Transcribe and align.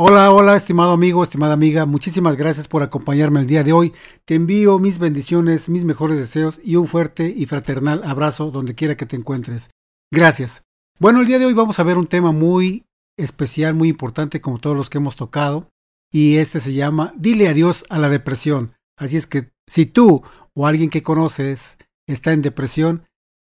Hola, 0.00 0.30
hola, 0.30 0.54
estimado 0.54 0.92
amigo, 0.92 1.24
estimada 1.24 1.54
amiga, 1.54 1.84
muchísimas 1.84 2.36
gracias 2.36 2.68
por 2.68 2.84
acompañarme 2.84 3.40
el 3.40 3.48
día 3.48 3.64
de 3.64 3.72
hoy. 3.72 3.92
Te 4.24 4.36
envío 4.36 4.78
mis 4.78 5.00
bendiciones, 5.00 5.68
mis 5.68 5.82
mejores 5.82 6.18
deseos 6.18 6.60
y 6.62 6.76
un 6.76 6.86
fuerte 6.86 7.34
y 7.36 7.46
fraternal 7.46 8.04
abrazo 8.04 8.52
donde 8.52 8.76
quiera 8.76 8.96
que 8.96 9.06
te 9.06 9.16
encuentres. 9.16 9.70
Gracias. 10.12 10.62
Bueno, 11.00 11.20
el 11.20 11.26
día 11.26 11.40
de 11.40 11.46
hoy 11.46 11.52
vamos 11.52 11.80
a 11.80 11.82
ver 11.82 11.98
un 11.98 12.06
tema 12.06 12.30
muy 12.30 12.86
especial, 13.16 13.74
muy 13.74 13.88
importante 13.88 14.40
como 14.40 14.60
todos 14.60 14.76
los 14.76 14.88
que 14.88 14.98
hemos 14.98 15.16
tocado, 15.16 15.68
y 16.12 16.36
este 16.36 16.60
se 16.60 16.74
llama 16.74 17.12
Dile 17.16 17.48
adiós 17.48 17.84
a 17.88 17.98
la 17.98 18.08
depresión. 18.08 18.74
Así 18.96 19.16
es 19.16 19.26
que 19.26 19.50
si 19.66 19.84
tú 19.84 20.22
o 20.54 20.68
alguien 20.68 20.90
que 20.90 21.02
conoces 21.02 21.76
está 22.06 22.32
en 22.32 22.42
depresión, 22.42 23.02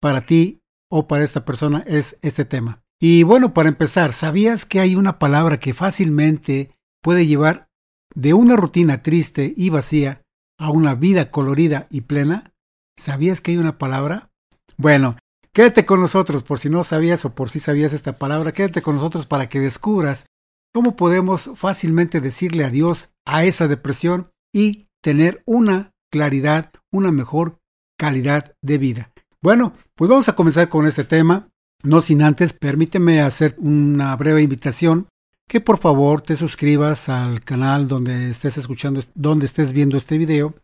para 0.00 0.20
ti 0.20 0.60
o 0.88 1.08
para 1.08 1.24
esta 1.24 1.44
persona 1.44 1.82
es 1.84 2.16
este 2.22 2.44
tema. 2.44 2.84
Y 3.00 3.22
bueno, 3.22 3.54
para 3.54 3.68
empezar, 3.68 4.12
¿sabías 4.12 4.66
que 4.66 4.80
hay 4.80 4.96
una 4.96 5.18
palabra 5.18 5.60
que 5.60 5.74
fácilmente 5.74 6.72
puede 7.00 7.26
llevar 7.26 7.68
de 8.14 8.34
una 8.34 8.56
rutina 8.56 9.02
triste 9.02 9.52
y 9.56 9.70
vacía 9.70 10.22
a 10.58 10.70
una 10.70 10.94
vida 10.94 11.30
colorida 11.30 11.86
y 11.90 12.02
plena? 12.02 12.52
¿Sabías 12.98 13.40
que 13.40 13.52
hay 13.52 13.58
una 13.58 13.78
palabra? 13.78 14.30
Bueno, 14.76 15.16
quédate 15.52 15.86
con 15.86 16.00
nosotros 16.00 16.42
por 16.42 16.58
si 16.58 16.70
no 16.70 16.82
sabías 16.82 17.24
o 17.24 17.34
por 17.34 17.50
si 17.50 17.60
sabías 17.60 17.92
esta 17.92 18.14
palabra, 18.14 18.50
quédate 18.50 18.82
con 18.82 18.96
nosotros 18.96 19.26
para 19.26 19.48
que 19.48 19.60
descubras 19.60 20.26
cómo 20.74 20.96
podemos 20.96 21.50
fácilmente 21.54 22.20
decirle 22.20 22.64
adiós 22.64 23.10
a 23.24 23.44
esa 23.44 23.68
depresión 23.68 24.32
y 24.52 24.88
tener 25.02 25.42
una 25.46 25.92
claridad, 26.10 26.72
una 26.90 27.12
mejor 27.12 27.60
calidad 27.96 28.56
de 28.62 28.78
vida. 28.78 29.12
Bueno, 29.40 29.74
pues 29.94 30.10
vamos 30.10 30.28
a 30.28 30.34
comenzar 30.34 30.68
con 30.68 30.86
este 30.86 31.04
tema. 31.04 31.48
No 31.82 32.02
sin 32.02 32.22
antes, 32.22 32.52
permíteme 32.52 33.20
hacer 33.20 33.54
una 33.58 34.14
breve 34.16 34.42
invitación 34.42 35.06
que 35.48 35.60
por 35.60 35.78
favor 35.78 36.20
te 36.20 36.36
suscribas 36.36 37.08
al 37.08 37.40
canal 37.40 37.88
donde 37.88 38.30
estés 38.30 38.58
escuchando, 38.58 39.00
donde 39.14 39.46
estés 39.46 39.72
viendo 39.72 39.96
este 39.96 40.18
video 40.18 40.54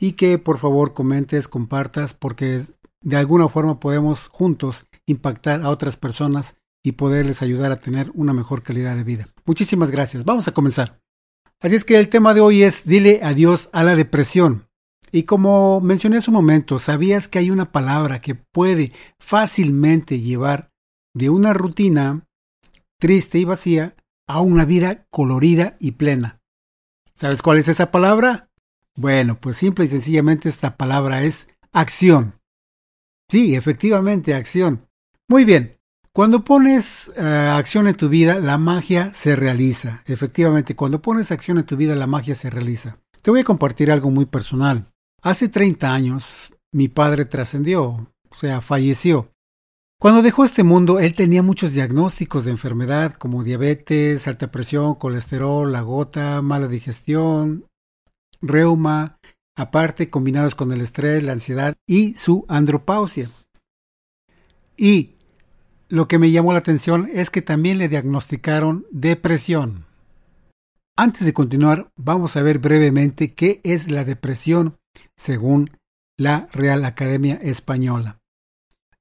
y 0.00 0.12
que 0.12 0.38
por 0.38 0.58
favor 0.58 0.94
comentes, 0.94 1.48
compartas, 1.48 2.14
porque 2.14 2.62
de 3.02 3.16
alguna 3.16 3.48
forma 3.48 3.78
podemos 3.78 4.28
juntos 4.28 4.86
impactar 5.06 5.62
a 5.62 5.70
otras 5.70 5.96
personas 5.96 6.56
y 6.82 6.92
poderles 6.92 7.42
ayudar 7.42 7.70
a 7.70 7.80
tener 7.80 8.10
una 8.14 8.32
mejor 8.32 8.62
calidad 8.62 8.96
de 8.96 9.04
vida. 9.04 9.28
Muchísimas 9.44 9.90
gracias. 9.90 10.24
Vamos 10.24 10.48
a 10.48 10.52
comenzar. 10.52 10.98
Así 11.60 11.76
es 11.76 11.84
que 11.84 11.98
el 11.98 12.08
tema 12.08 12.34
de 12.34 12.40
hoy 12.40 12.62
es 12.62 12.84
dile 12.84 13.20
adiós 13.22 13.70
a 13.72 13.84
la 13.84 13.96
depresión. 13.96 14.66
Y 15.14 15.22
como 15.22 15.80
mencioné 15.80 16.16
hace 16.16 16.30
un 16.30 16.34
momento, 16.34 16.80
¿sabías 16.80 17.28
que 17.28 17.38
hay 17.38 17.52
una 17.52 17.70
palabra 17.70 18.20
que 18.20 18.34
puede 18.34 18.90
fácilmente 19.20 20.18
llevar 20.18 20.72
de 21.14 21.30
una 21.30 21.52
rutina 21.52 22.26
triste 22.98 23.38
y 23.38 23.44
vacía 23.44 23.94
a 24.26 24.40
una 24.40 24.64
vida 24.64 25.06
colorida 25.10 25.76
y 25.78 25.92
plena? 25.92 26.40
¿Sabes 27.14 27.42
cuál 27.42 27.58
es 27.58 27.68
esa 27.68 27.92
palabra? 27.92 28.50
Bueno, 28.96 29.38
pues 29.38 29.56
simple 29.56 29.84
y 29.84 29.88
sencillamente 29.88 30.48
esta 30.48 30.76
palabra 30.76 31.22
es 31.22 31.48
acción. 31.72 32.40
Sí, 33.30 33.54
efectivamente, 33.54 34.34
acción. 34.34 34.88
Muy 35.28 35.44
bien. 35.44 35.78
Cuando 36.12 36.42
pones 36.42 37.12
uh, 37.16 37.22
acción 37.52 37.86
en 37.86 37.94
tu 37.94 38.08
vida, 38.08 38.40
la 38.40 38.58
magia 38.58 39.14
se 39.14 39.36
realiza. 39.36 40.02
Efectivamente, 40.06 40.74
cuando 40.74 41.00
pones 41.00 41.30
acción 41.30 41.58
en 41.58 41.66
tu 41.66 41.76
vida, 41.76 41.94
la 41.94 42.08
magia 42.08 42.34
se 42.34 42.50
realiza. 42.50 42.98
Te 43.22 43.30
voy 43.30 43.40
a 43.40 43.44
compartir 43.44 43.92
algo 43.92 44.10
muy 44.10 44.26
personal. 44.26 44.90
Hace 45.24 45.48
30 45.48 45.90
años 45.90 46.52
mi 46.70 46.88
padre 46.88 47.24
trascendió, 47.24 48.12
o 48.28 48.34
sea, 48.38 48.60
falleció. 48.60 49.32
Cuando 49.98 50.20
dejó 50.20 50.44
este 50.44 50.64
mundo, 50.64 51.00
él 51.00 51.14
tenía 51.14 51.42
muchos 51.42 51.72
diagnósticos 51.72 52.44
de 52.44 52.50
enfermedad 52.50 53.14
como 53.14 53.42
diabetes, 53.42 54.28
alta 54.28 54.50
presión, 54.50 54.96
colesterol, 54.96 55.72
la 55.72 55.80
gota, 55.80 56.42
mala 56.42 56.68
digestión, 56.68 57.64
reuma, 58.42 59.18
aparte 59.56 60.10
combinados 60.10 60.54
con 60.54 60.70
el 60.72 60.82
estrés, 60.82 61.22
la 61.22 61.32
ansiedad 61.32 61.72
y 61.86 62.12
su 62.16 62.44
andropausia. 62.46 63.30
Y 64.76 65.14
lo 65.88 66.06
que 66.06 66.18
me 66.18 66.32
llamó 66.32 66.52
la 66.52 66.58
atención 66.58 67.08
es 67.10 67.30
que 67.30 67.40
también 67.40 67.78
le 67.78 67.88
diagnosticaron 67.88 68.84
depresión. 68.90 69.86
Antes 70.98 71.24
de 71.24 71.32
continuar, 71.32 71.88
vamos 71.96 72.36
a 72.36 72.42
ver 72.42 72.58
brevemente 72.58 73.32
qué 73.32 73.62
es 73.64 73.90
la 73.90 74.04
depresión 74.04 74.76
según 75.16 75.70
la 76.16 76.48
Real 76.52 76.84
Academia 76.84 77.34
Española. 77.42 78.20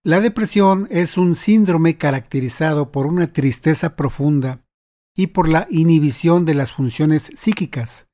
La 0.03 0.19
depresión 0.19 0.87
es 0.91 1.17
un 1.17 1.35
síndrome 1.35 1.97
caracterizado 1.97 2.91
por 2.91 3.05
una 3.05 3.31
tristeza 3.31 3.95
profunda 3.95 4.61
y 5.15 5.27
por 5.27 5.47
la 5.47 5.67
inhibición 5.69 6.45
de 6.45 6.55
las 6.55 6.71
funciones 6.71 7.31
psíquicas, 7.35 8.07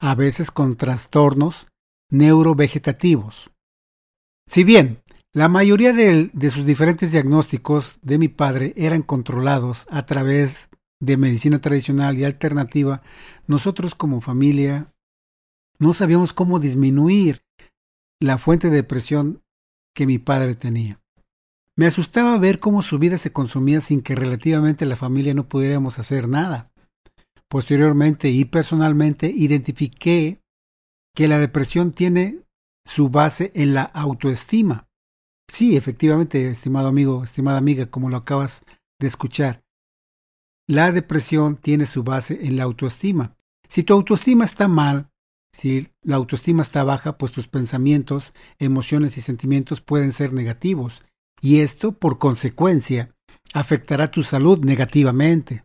a 0.00 0.14
veces 0.14 0.50
con 0.50 0.76
trastornos 0.76 1.68
neurovegetativos. 2.10 3.50
Si 4.46 4.64
bien 4.64 5.02
la 5.32 5.48
mayoría 5.48 5.94
de, 5.94 6.30
sus 6.50 6.66
diferentes 6.66 7.10
diagnósticos 7.10 7.98
de 8.02 8.18
mi 8.18 8.28
padre 8.28 8.74
eran 8.76 9.02
controlados 9.02 9.86
a 9.90 10.04
través 10.04 10.68
de 11.00 11.16
medicina 11.16 11.60
tradicional 11.60 12.18
y 12.18 12.24
alternativa, 12.24 13.02
nosotros 13.46 13.94
como 13.94 14.20
familia 14.20 14.92
no 15.82 15.92
sabíamos 15.94 16.32
cómo 16.32 16.60
disminuir 16.60 17.42
la 18.20 18.38
fuente 18.38 18.70
de 18.70 18.76
depresión 18.76 19.42
que 19.96 20.06
mi 20.06 20.18
padre 20.18 20.54
tenía. 20.54 21.00
Me 21.76 21.86
asustaba 21.86 22.38
ver 22.38 22.60
cómo 22.60 22.82
su 22.82 23.00
vida 23.00 23.18
se 23.18 23.32
consumía 23.32 23.80
sin 23.80 24.00
que 24.00 24.14
relativamente 24.14 24.86
la 24.86 24.94
familia 24.94 25.34
no 25.34 25.48
pudiéramos 25.48 25.98
hacer 25.98 26.28
nada. 26.28 26.70
Posteriormente 27.48 28.30
y 28.30 28.44
personalmente 28.44 29.26
identifiqué 29.26 30.40
que 31.16 31.26
la 31.26 31.40
depresión 31.40 31.90
tiene 31.90 32.44
su 32.86 33.08
base 33.08 33.50
en 33.56 33.74
la 33.74 33.82
autoestima. 33.82 34.86
Sí, 35.48 35.76
efectivamente, 35.76 36.48
estimado 36.48 36.86
amigo, 36.86 37.24
estimada 37.24 37.58
amiga, 37.58 37.86
como 37.86 38.08
lo 38.08 38.18
acabas 38.18 38.64
de 39.00 39.08
escuchar. 39.08 39.64
La 40.68 40.92
depresión 40.92 41.56
tiene 41.56 41.86
su 41.86 42.04
base 42.04 42.46
en 42.46 42.56
la 42.56 42.62
autoestima. 42.62 43.34
Si 43.68 43.82
tu 43.82 43.94
autoestima 43.94 44.44
está 44.44 44.68
mal, 44.68 45.11
si 45.52 45.88
la 46.02 46.16
autoestima 46.16 46.62
está 46.62 46.82
baja, 46.84 47.18
pues 47.18 47.32
tus 47.32 47.48
pensamientos, 47.48 48.32
emociones 48.58 49.18
y 49.18 49.20
sentimientos 49.20 49.80
pueden 49.80 50.12
ser 50.12 50.32
negativos, 50.32 51.04
y 51.40 51.60
esto, 51.60 51.92
por 51.92 52.18
consecuencia, 52.18 53.14
afectará 53.52 54.10
tu 54.10 54.22
salud 54.22 54.64
negativamente. 54.64 55.64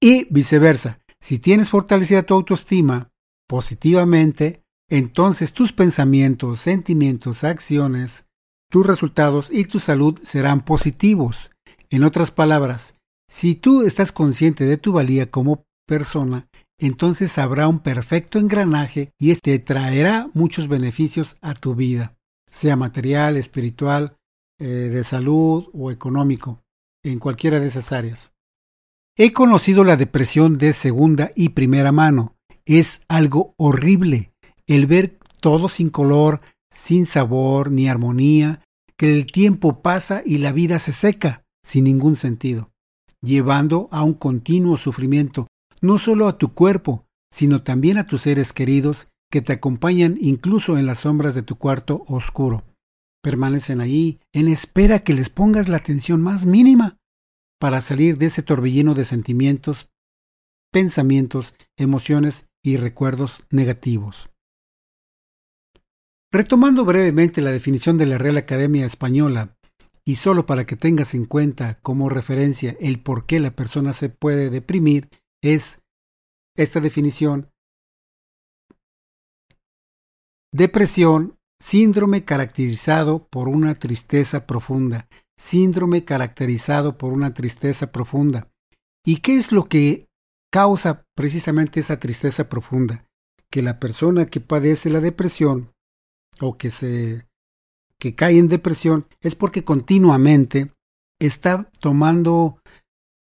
Y 0.00 0.26
viceversa, 0.32 1.00
si 1.20 1.38
tienes 1.38 1.70
fortalecida 1.70 2.24
tu 2.24 2.34
autoestima 2.34 3.10
positivamente, 3.48 4.62
entonces 4.90 5.52
tus 5.52 5.72
pensamientos, 5.72 6.60
sentimientos, 6.60 7.44
acciones, 7.44 8.26
tus 8.70 8.86
resultados 8.86 9.50
y 9.50 9.64
tu 9.64 9.80
salud 9.80 10.18
serán 10.22 10.64
positivos. 10.64 11.50
En 11.90 12.04
otras 12.04 12.30
palabras, 12.30 12.98
si 13.28 13.54
tú 13.54 13.82
estás 13.82 14.12
consciente 14.12 14.64
de 14.64 14.76
tu 14.76 14.92
valía 14.92 15.30
como 15.30 15.64
persona, 15.86 16.48
entonces 16.78 17.38
habrá 17.38 17.68
un 17.68 17.80
perfecto 17.80 18.38
engranaje 18.38 19.12
y 19.18 19.30
este 19.30 19.58
traerá 19.58 20.30
muchos 20.34 20.68
beneficios 20.68 21.36
a 21.40 21.54
tu 21.54 21.74
vida, 21.74 22.16
sea 22.50 22.76
material, 22.76 23.36
espiritual, 23.36 24.16
eh, 24.60 24.64
de 24.64 25.04
salud 25.04 25.68
o 25.72 25.90
económico, 25.90 26.62
en 27.04 27.18
cualquiera 27.18 27.60
de 27.60 27.66
esas 27.66 27.92
áreas. 27.92 28.32
He 29.16 29.32
conocido 29.32 29.82
la 29.82 29.96
depresión 29.96 30.58
de 30.58 30.72
segunda 30.72 31.32
y 31.34 31.50
primera 31.50 31.90
mano. 31.90 32.36
Es 32.64 33.02
algo 33.08 33.54
horrible 33.56 34.32
el 34.68 34.86
ver 34.86 35.18
todo 35.40 35.68
sin 35.68 35.90
color, 35.90 36.40
sin 36.70 37.06
sabor 37.06 37.72
ni 37.72 37.88
armonía, 37.88 38.62
que 38.96 39.12
el 39.12 39.26
tiempo 39.26 39.80
pasa 39.82 40.22
y 40.24 40.38
la 40.38 40.52
vida 40.52 40.78
se 40.78 40.92
seca 40.92 41.44
sin 41.64 41.84
ningún 41.84 42.16
sentido, 42.16 42.70
llevando 43.22 43.88
a 43.90 44.02
un 44.02 44.14
continuo 44.14 44.76
sufrimiento 44.76 45.48
no 45.82 45.98
solo 45.98 46.28
a 46.28 46.38
tu 46.38 46.54
cuerpo, 46.54 47.06
sino 47.32 47.62
también 47.62 47.98
a 47.98 48.06
tus 48.06 48.22
seres 48.22 48.52
queridos 48.52 49.08
que 49.30 49.42
te 49.42 49.52
acompañan 49.52 50.16
incluso 50.20 50.78
en 50.78 50.86
las 50.86 51.00
sombras 51.00 51.34
de 51.34 51.42
tu 51.42 51.56
cuarto 51.56 52.04
oscuro. 52.08 52.64
Permanecen 53.22 53.80
ahí 53.80 54.20
en 54.32 54.48
espera 54.48 55.00
que 55.00 55.12
les 55.12 55.28
pongas 55.28 55.68
la 55.68 55.76
atención 55.76 56.22
más 56.22 56.46
mínima 56.46 56.96
para 57.60 57.80
salir 57.80 58.16
de 58.16 58.26
ese 58.26 58.42
torbellino 58.42 58.94
de 58.94 59.04
sentimientos, 59.04 59.90
pensamientos, 60.72 61.54
emociones 61.76 62.46
y 62.64 62.76
recuerdos 62.76 63.44
negativos. 63.50 64.30
Retomando 66.32 66.84
brevemente 66.84 67.40
la 67.40 67.50
definición 67.50 67.98
de 67.98 68.06
la 68.06 68.18
Real 68.18 68.36
Academia 68.36 68.86
Española, 68.86 69.56
y 70.04 70.16
solo 70.16 70.46
para 70.46 70.64
que 70.64 70.76
tengas 70.76 71.14
en 71.14 71.26
cuenta 71.26 71.78
como 71.82 72.08
referencia 72.08 72.74
el 72.80 72.98
por 72.98 73.26
qué 73.26 73.40
la 73.40 73.50
persona 73.50 73.92
se 73.92 74.08
puede 74.08 74.48
deprimir 74.48 75.10
es 75.42 75.82
esta 76.56 76.80
definición. 76.80 77.50
Depresión, 80.52 81.38
síndrome 81.60 82.24
caracterizado 82.24 83.28
por 83.28 83.48
una 83.48 83.74
tristeza 83.74 84.46
profunda. 84.46 85.08
Síndrome 85.38 86.04
caracterizado 86.04 86.98
por 86.98 87.12
una 87.12 87.32
tristeza 87.32 87.92
profunda. 87.92 88.50
¿Y 89.04 89.18
qué 89.20 89.36
es 89.36 89.52
lo 89.52 89.68
que 89.68 90.08
causa 90.50 91.04
precisamente 91.14 91.80
esa 91.80 91.98
tristeza 91.98 92.48
profunda, 92.48 93.06
que 93.50 93.62
la 93.62 93.78
persona 93.78 94.26
que 94.26 94.40
padece 94.40 94.90
la 94.90 95.00
depresión 95.00 95.72
o 96.40 96.56
que 96.56 96.70
se 96.70 97.26
que 98.00 98.14
cae 98.14 98.38
en 98.38 98.48
depresión 98.48 99.08
es 99.20 99.34
porque 99.34 99.64
continuamente 99.64 100.72
está 101.20 101.68
tomando 101.80 102.57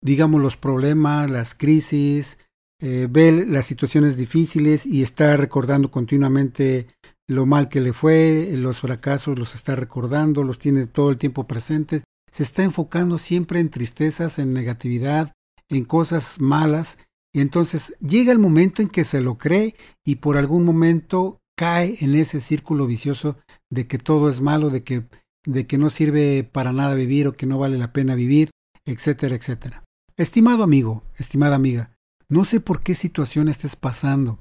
digamos 0.04 0.42
los 0.42 0.58
problemas, 0.58 1.32
las 1.32 1.56
crisis, 1.56 2.38
eh, 2.82 3.08
ve 3.10 3.46
las 3.48 3.66
situaciones 3.66 4.18
difíciles 4.18 4.86
y 4.86 5.02
está 5.02 5.38
recordando 5.38 5.90
continuamente 5.90 6.88
lo 7.28 7.46
mal 7.46 7.70
que 7.70 7.80
le 7.80 7.94
fue, 7.94 8.52
los 8.56 8.82
fracasos 8.82 9.40
los 9.40 9.56
está 9.56 9.76
recordando, 9.76 10.44
los 10.44 10.60
tiene 10.60 10.86
todo 10.88 11.10
el 11.10 11.18
tiempo 11.18 11.48
presentes, 11.48 12.04
se 12.30 12.44
está 12.44 12.64
enfocando 12.64 13.18
siempre 13.18 13.60
en 13.60 13.70
tristezas, 13.70 14.38
en 14.38 14.52
negatividad, 14.52 15.32
en 15.70 15.86
cosas 15.86 16.42
malas, 16.42 16.98
y 17.34 17.40
entonces 17.40 17.96
llega 18.00 18.32
el 18.32 18.40
momento 18.40 18.82
en 18.82 18.90
que 18.90 19.06
se 19.06 19.22
lo 19.22 19.38
cree 19.38 19.76
y 20.06 20.16
por 20.16 20.38
algún 20.38 20.66
momento 20.66 21.40
cae 21.58 21.98
en 22.02 22.16
ese 22.16 22.42
círculo 22.42 22.86
vicioso 22.86 23.38
de 23.72 23.88
que 23.88 23.98
todo 23.98 24.30
es 24.30 24.42
malo, 24.42 24.70
de 24.70 24.84
que, 24.84 25.06
de 25.46 25.66
que 25.66 25.78
no 25.78 25.90
sirve 25.90 26.44
para 26.44 26.74
nada 26.74 26.94
vivir 26.96 27.28
o 27.28 27.34
que 27.34 27.46
no 27.46 27.58
vale 27.58 27.78
la 27.78 27.94
pena 27.94 28.16
vivir, 28.16 28.50
etcétera, 28.86 29.36
etcétera. 29.36 29.83
Estimado 30.16 30.64
amigo, 30.64 31.04
estimada 31.18 31.56
amiga, 31.56 31.98
no 32.30 32.46
sé 32.46 32.60
por 32.60 32.84
qué 32.84 32.94
situación 32.94 33.48
estés 33.48 33.76
pasando, 33.76 34.38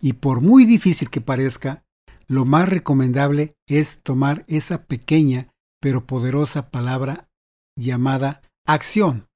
y 0.00 0.14
por 0.14 0.40
muy 0.40 0.64
difícil 0.64 1.10
que 1.10 1.20
parezca, 1.20 1.84
lo 2.26 2.46
más 2.46 2.70
recomendable 2.70 3.54
es 3.66 3.98
tomar 4.02 4.44
esa 4.48 4.84
pequeña 4.84 5.52
pero 5.78 6.06
poderosa 6.06 6.70
palabra 6.70 7.28
llamada 7.76 8.40
acción. 8.66 9.26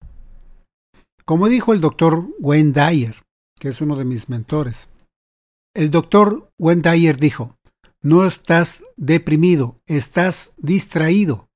Como 1.26 1.48
dijo 1.48 1.74
el 1.74 1.82
doctor 1.82 2.26
Wayne 2.40 2.72
Dyer, 2.72 3.22
que 3.60 3.68
es 3.68 3.82
uno 3.82 3.96
de 3.96 4.06
mis 4.06 4.30
mentores, 4.30 4.88
el 5.74 5.90
doctor 5.90 6.50
Wayne 6.58 6.80
Dyer 6.80 7.18
dijo, 7.18 7.58
no 8.00 8.24
estás 8.24 8.84
deprimido, 8.96 9.82
estás 9.86 10.52
distraído. 10.56 11.47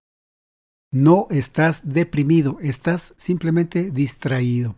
No 0.92 1.26
estás 1.30 1.80
deprimido, 1.84 2.58
estás 2.60 3.14
simplemente 3.16 3.90
distraído. 3.90 4.76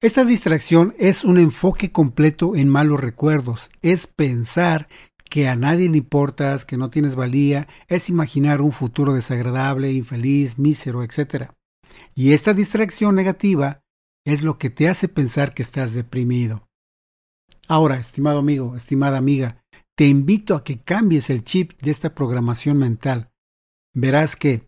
Esta 0.00 0.24
distracción 0.24 0.94
es 0.98 1.22
un 1.22 1.38
enfoque 1.38 1.92
completo 1.92 2.56
en 2.56 2.68
malos 2.68 3.00
recuerdos, 3.00 3.70
es 3.82 4.06
pensar 4.06 4.88
que 5.28 5.48
a 5.48 5.56
nadie 5.56 5.90
le 5.90 5.98
importas, 5.98 6.64
que 6.64 6.78
no 6.78 6.88
tienes 6.88 7.14
valía, 7.14 7.68
es 7.88 8.08
imaginar 8.08 8.62
un 8.62 8.72
futuro 8.72 9.12
desagradable, 9.12 9.92
infeliz, 9.92 10.58
mísero, 10.58 11.02
etc. 11.02 11.50
Y 12.14 12.32
esta 12.32 12.54
distracción 12.54 13.14
negativa 13.14 13.82
es 14.24 14.42
lo 14.42 14.56
que 14.56 14.70
te 14.70 14.88
hace 14.88 15.08
pensar 15.08 15.52
que 15.52 15.62
estás 15.62 15.92
deprimido. 15.92 16.66
Ahora, 17.66 17.98
estimado 17.98 18.38
amigo, 18.38 18.76
estimada 18.76 19.18
amiga, 19.18 19.62
te 19.94 20.06
invito 20.06 20.54
a 20.54 20.64
que 20.64 20.80
cambies 20.80 21.28
el 21.28 21.44
chip 21.44 21.72
de 21.82 21.90
esta 21.90 22.14
programación 22.14 22.78
mental. 22.78 23.30
Verás 23.94 24.36
que, 24.36 24.67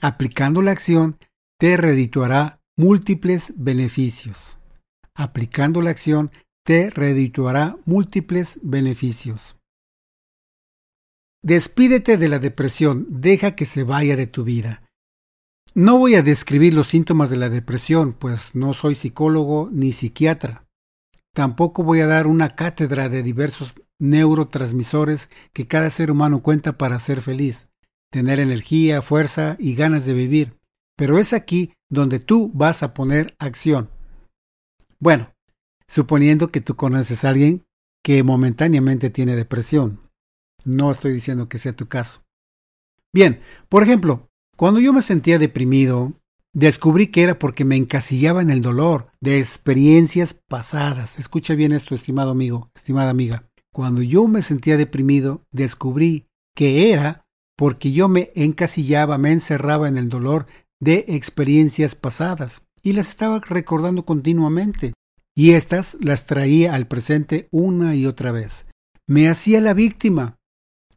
aplicando 0.00 0.62
la 0.62 0.72
acción, 0.72 1.18
te 1.58 1.76
redituará 1.76 2.60
múltiples 2.76 3.52
beneficios. 3.56 4.58
Aplicando 5.14 5.80
la 5.80 5.90
acción, 5.90 6.30
te 6.64 6.90
redituará 6.90 7.76
múltiples 7.84 8.58
beneficios. 8.62 9.56
Despídete 11.42 12.16
de 12.16 12.28
la 12.28 12.38
depresión, 12.38 13.06
deja 13.08 13.54
que 13.54 13.66
se 13.66 13.84
vaya 13.84 14.16
de 14.16 14.26
tu 14.26 14.44
vida. 14.44 14.82
No 15.74 15.98
voy 15.98 16.14
a 16.14 16.22
describir 16.22 16.72
los 16.72 16.88
síntomas 16.88 17.30
de 17.30 17.36
la 17.36 17.48
depresión, 17.48 18.14
pues 18.14 18.54
no 18.54 18.74
soy 18.74 18.94
psicólogo 18.94 19.68
ni 19.70 19.92
psiquiatra. 19.92 20.64
Tampoco 21.34 21.82
voy 21.82 22.00
a 22.00 22.06
dar 22.06 22.26
una 22.26 22.54
cátedra 22.54 23.08
de 23.08 23.22
diversos 23.22 23.74
neurotransmisores 23.98 25.30
que 25.52 25.66
cada 25.66 25.90
ser 25.90 26.10
humano 26.10 26.42
cuenta 26.42 26.78
para 26.78 26.98
ser 26.98 27.20
feliz, 27.20 27.68
tener 28.14 28.38
energía, 28.38 29.02
fuerza 29.02 29.56
y 29.58 29.74
ganas 29.74 30.06
de 30.06 30.14
vivir. 30.14 30.56
Pero 30.96 31.18
es 31.18 31.32
aquí 31.32 31.72
donde 31.90 32.20
tú 32.20 32.48
vas 32.54 32.84
a 32.84 32.94
poner 32.94 33.34
acción. 33.40 33.90
Bueno, 35.00 35.34
suponiendo 35.88 36.52
que 36.52 36.60
tú 36.60 36.76
conoces 36.76 37.24
a 37.24 37.30
alguien 37.30 37.64
que 38.04 38.22
momentáneamente 38.22 39.10
tiene 39.10 39.34
depresión. 39.34 40.00
No 40.64 40.92
estoy 40.92 41.12
diciendo 41.12 41.48
que 41.48 41.58
sea 41.58 41.74
tu 41.74 41.88
caso. 41.88 42.22
Bien, 43.12 43.40
por 43.68 43.82
ejemplo, 43.82 44.28
cuando 44.56 44.78
yo 44.78 44.92
me 44.92 45.02
sentía 45.02 45.40
deprimido, 45.40 46.12
descubrí 46.52 47.08
que 47.08 47.24
era 47.24 47.40
porque 47.40 47.64
me 47.64 47.74
encasillaba 47.74 48.42
en 48.42 48.50
el 48.50 48.60
dolor 48.60 49.10
de 49.20 49.40
experiencias 49.40 50.34
pasadas. 50.34 51.18
Escucha 51.18 51.56
bien 51.56 51.72
esto, 51.72 51.96
estimado 51.96 52.30
amigo, 52.30 52.70
estimada 52.76 53.10
amiga. 53.10 53.50
Cuando 53.72 54.02
yo 54.02 54.28
me 54.28 54.42
sentía 54.42 54.76
deprimido, 54.76 55.42
descubrí 55.50 56.28
que 56.54 56.92
era 56.92 57.23
porque 57.56 57.92
yo 57.92 58.08
me 58.08 58.30
encasillaba, 58.34 59.18
me 59.18 59.32
encerraba 59.32 59.88
en 59.88 59.96
el 59.96 60.08
dolor 60.08 60.46
de 60.80 61.04
experiencias 61.08 61.94
pasadas 61.94 62.66
y 62.82 62.92
las 62.92 63.08
estaba 63.08 63.40
recordando 63.40 64.04
continuamente. 64.04 64.92
Y 65.36 65.52
estas 65.52 65.96
las 66.00 66.26
traía 66.26 66.74
al 66.74 66.86
presente 66.86 67.48
una 67.50 67.94
y 67.96 68.06
otra 68.06 68.30
vez. 68.30 68.66
Me 69.06 69.28
hacía 69.28 69.60
la 69.60 69.74
víctima, 69.74 70.36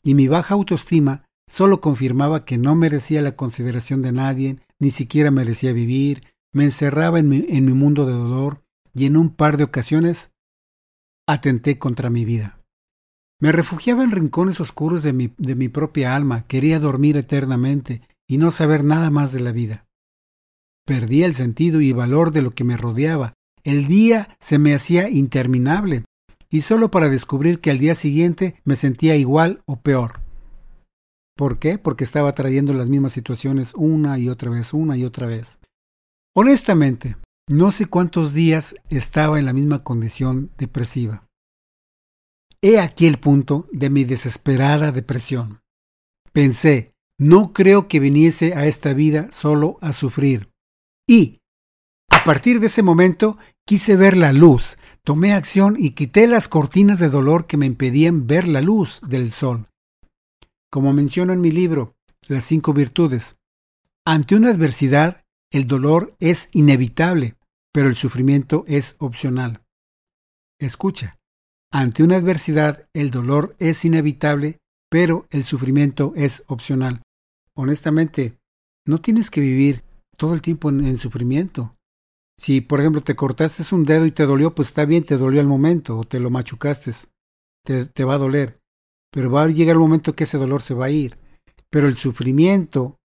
y 0.04 0.13
mi 0.13 0.27
baja 0.27 0.54
autoestima 0.54 1.25
solo 1.50 1.81
confirmaba 1.81 2.45
que 2.45 2.57
no 2.57 2.75
merecía 2.75 3.21
la 3.21 3.36
consideración 3.36 4.01
de 4.01 4.12
nadie, 4.12 4.60
ni 4.80 4.92
siquiera 4.92 5.31
merecía 5.31 5.74
vivir, 5.74 6.24
me 6.53 6.65
encerraba 6.65 7.19
en 7.19 7.30
mi, 7.30 7.45
en 7.50 7.65
mi 7.65 7.74
mundo 7.74 8.06
de 8.06 8.13
dolor 8.13 8.63
y 8.94 9.06
en 9.06 9.18
un 9.18 9.30
par 9.30 9.57
de 9.57 9.63
ocasiones 9.63 10.31
atenté 11.27 11.77
contra 11.77 12.10
mi 12.10 12.25
vida. 12.25 12.56
Me 13.39 13.51
refugiaba 13.51 14.04
en 14.04 14.12
rincones 14.12 14.60
oscuros 14.60 15.04
de 15.04 15.13
mi, 15.13 15.34
de 15.38 15.56
mi 15.56 15.69
propia 15.69 16.16
alma, 16.16 16.48
quería 16.48 16.80
dormir 16.80 17.18
eternamente 17.18 18.01
y 18.28 18.38
no 18.38 18.51
saber 18.51 18.84
nada 18.84 19.12
más 19.12 19.31
de 19.31 19.39
la 19.39 19.51
vida. 19.51 19.86
Perdía 20.86 21.25
el 21.25 21.36
sentido 21.36 21.81
y 21.81 21.92
valor 21.92 22.31
de 22.31 22.42
lo 22.42 22.51
que 22.51 22.63
me 22.63 22.78
rodeaba. 22.78 23.34
El 23.63 23.88
día 23.88 24.38
se 24.39 24.57
me 24.57 24.74
hacía 24.74 25.10
interminable 25.10 26.06
y 26.50 26.62
solo 26.62 26.89
para 26.89 27.10
descubrir 27.10 27.60
que 27.60 27.69
al 27.69 27.78
día 27.78 27.94
siguiente 27.94 28.56
me 28.63 28.75
sentía 28.75 29.16
igual 29.16 29.62
o 29.66 29.81
peor. 29.81 30.22
¿Por 31.36 31.60
qué? 31.60 31.78
Porque 31.78 32.04
estaba 32.04 32.34
trayendo 32.34 32.74
las 32.74 32.89
mismas 32.89 33.12
situaciones 33.12 33.74
una 33.75 34.18
y 34.18 34.30
otra 34.30 34.50
vez, 34.50 34.74
una 34.74 34.98
y 34.98 35.04
otra 35.04 35.28
vez. 35.28 35.60
Honestamente, 36.34 37.18
no 37.50 37.72
sé 37.72 37.86
cuántos 37.86 38.34
días 38.34 38.75
estaba 38.89 39.38
en 39.38 39.45
la 39.45 39.54
misma 39.54 39.84
condición 39.84 40.50
depresiva. 40.57 41.26
He 42.62 42.80
aquí 42.80 43.08
el 43.08 43.20
punto 43.20 43.68
de 43.72 43.90
mi 43.90 44.04
desesperada 44.04 44.92
depresión. 44.92 45.62
Pensé, 46.34 46.94
no 47.20 47.54
creo 47.54 47.88
que 47.88 48.00
viniese 48.00 48.54
a 48.54 48.66
esta 48.66 48.94
vida 48.94 49.30
solo 49.32 49.78
a 49.82 49.94
sufrir. 49.94 50.50
Y, 51.08 51.40
a 52.10 52.24
partir 52.24 52.60
de 52.60 52.68
ese 52.68 52.84
momento, 52.84 53.38
quise 53.66 53.96
ver 53.96 54.18
la 54.18 54.34
luz, 54.34 54.78
Tomé 55.08 55.32
acción 55.32 55.78
y 55.80 55.92
quité 55.92 56.28
las 56.28 56.50
cortinas 56.50 57.00
de 57.00 57.08
dolor 57.08 57.48
que 57.48 57.56
me 57.56 57.66
impedían 57.66 58.28
ver 58.28 58.46
la 58.46 58.60
luz 58.60 59.00
del 59.08 59.32
sol. 59.32 59.70
Como 60.70 60.92
menciono 60.92 61.32
en 61.32 61.40
mi 61.40 61.50
libro, 61.50 61.96
Las 62.28 62.44
cinco 62.44 62.74
virtudes, 62.74 63.38
ante 64.06 64.36
una 64.36 64.50
adversidad, 64.50 65.24
el 65.50 65.66
dolor 65.66 66.14
es 66.20 66.50
inevitable, 66.52 67.36
pero 67.72 67.88
el 67.88 67.96
sufrimiento 67.96 68.66
es 68.68 68.98
opcional. 69.00 69.62
Escucha, 70.60 71.16
ante 71.71 72.03
una 72.03 72.15
adversidad, 72.15 72.88
el 72.93 73.12
dolor 73.12 73.55
es 73.59 73.83
inevitable, 73.86 74.59
pero 74.89 75.27
el 75.29 75.43
sufrimiento 75.43 76.13
es 76.15 76.43
opcional. 76.47 77.01
Honestamente, 77.53 78.38
no 78.86 79.00
tienes 79.00 79.29
que 79.29 79.41
vivir 79.41 79.83
todo 80.15 80.33
el 80.33 80.41
tiempo 80.41 80.69
en, 80.69 80.97
sufrimiento. 80.97 81.75
Si, 82.39 82.62
por 82.62 82.79
ejemplo, 82.79 83.01
te 83.01 83.15
cortaste 83.15 83.63
un 83.75 83.83
dedo 83.83 84.05
y 84.05 84.12
te 84.12 84.25
dolió, 84.25 84.55
pues 84.55 84.69
está 84.69 84.86
bien, 84.86 85.03
te 85.03 85.17
dolió 85.17 85.41
al 85.41 85.47
momento, 85.47 85.97
o 85.97 86.03
te 86.03 86.19
lo 86.19 86.29
machucaste, 86.29 86.91
te, 87.65 87.86
te 87.86 88.03
va 88.03 88.15
a 88.15 88.19
doler. 88.19 88.59
Pero 89.12 89.31
va 89.31 89.43
a 89.43 89.47
llegar 89.47 89.74
el 89.74 89.79
momento 89.79 90.15
que 90.15 90.24
ese 90.24 90.38
dolor 90.38 90.62
se 90.62 90.74
va 90.74 90.86
a 90.86 90.91
ir. 90.91 91.17
Pero 91.69 91.88
el 91.88 91.97
sufrimiento 91.97 92.97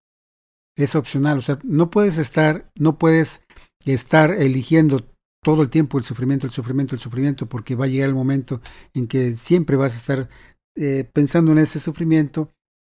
es 0.77 0.95
opcional, 0.95 1.39
o 1.39 1.43
sea, 1.43 1.59
no 1.65 1.91
puedes 1.91 2.19
estar, 2.19 2.71
no 2.77 2.97
puedes 2.97 3.45
estar 3.85 4.31
eligiendo 4.31 5.01
todo 5.43 5.63
el 5.63 5.71
tiempo 5.71 5.99
el 5.99 6.05
sufrimiento, 6.05 6.47
el 6.47 6.53
sufrimiento, 6.53 6.95
el 6.95 7.01
sufrimiento, 7.01 7.47
porque 7.49 7.75
va 7.75 7.87
a 7.87 7.89
llegar 7.89 8.09
el 8.09 8.15
momento 8.15 8.61
en 8.95 9.09
que 9.09 9.35
siempre 9.35 9.77
vas 9.77 9.95
a 9.95 9.99
estar 9.99 10.29
eh, 10.77 11.09
pensando 11.13 11.53
en 11.53 11.59
ese 11.59 11.81
sufrimiento 11.81 12.51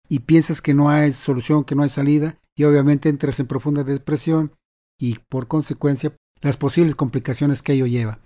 y 0.09 0.21
piensas 0.21 0.63
que 0.63 0.75
no 0.75 0.89
hay 0.89 1.13
solución, 1.13 1.65
que 1.65 1.75
no 1.75 1.83
hay 1.83 1.91
salida, 1.91 2.39
y 2.57 2.65
obviamente 2.65 3.09
entras 3.09 3.39
en 3.39 3.47
profunda 3.47 3.85
depresión 3.85 4.53
y 4.99 5.19
por 5.29 5.47
consecuencia 5.47 6.17
las 6.41 6.57
posibles 6.57 6.95
complicaciones 6.95 7.63
que 7.63 7.75
ello 7.75 7.87
lleva. 7.87 8.21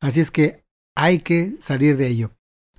Así 0.00 0.20
es 0.20 0.30
que 0.30 0.64
hay 0.94 1.18
que 1.18 1.54
salir 1.58 1.96
de 1.96 2.06
ello. 2.06 2.30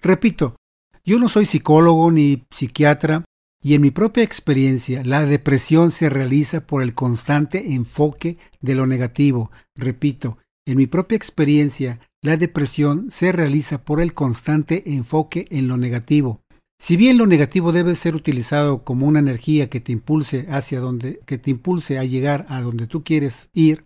Repito, 0.02 0.56
yo 1.04 1.20
no 1.20 1.30
soy 1.30 1.46
psicólogo 1.46 2.10
ni 2.12 2.46
psiquiatra 2.50 3.25
y 3.62 3.75
en 3.75 3.82
mi 3.82 3.92
propia 3.92 4.24
experiencia 4.24 5.04
la 5.04 5.25
depresión 5.25 5.92
se 5.92 6.10
realiza 6.10 6.66
por 6.66 6.82
el 6.82 6.94
constante 6.94 7.74
enfoque 7.74 8.38
de 8.62 8.75
lo 8.75 8.88
negativo. 8.88 9.52
Repito, 9.75 10.38
En 10.67 10.77
mi 10.77 10.88
propia 10.88 11.15
experiencia, 11.15 12.00
la 12.24 12.38
depresión 12.38 13.12
se 13.12 13.31
realiza 13.31 13.84
por 13.84 14.01
el 14.01 14.15
constante 14.15 14.93
enfoque 14.93 15.48
en 15.51 15.67
lo 15.67 15.77
negativo. 15.77 16.41
Si 16.79 16.98
bien 16.98 17.17
lo 17.17 17.27
negativo 17.27 17.72
debe 17.72 17.95
ser 17.95 18.15
utilizado 18.15 18.84
como 18.84 19.05
una 19.05 19.19
energía 19.19 19.69
que 19.69 19.79
te 19.79 19.91
impulse 19.91 20.48
hacia 20.50 20.79
donde 20.79 21.19
que 21.25 21.38
te 21.38 21.51
impulse 21.51 22.00
a 22.00 22.03
llegar 22.03 22.45
a 22.50 22.62
donde 22.62 22.88
tú 22.88 23.03
quieres 23.03 23.50
ir, 23.53 23.86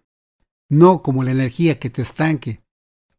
no 0.69 1.01
como 1.01 1.23
la 1.23 1.31
energía 1.31 1.79
que 1.79 1.89
te 1.89 2.01
estanque. 2.01 2.61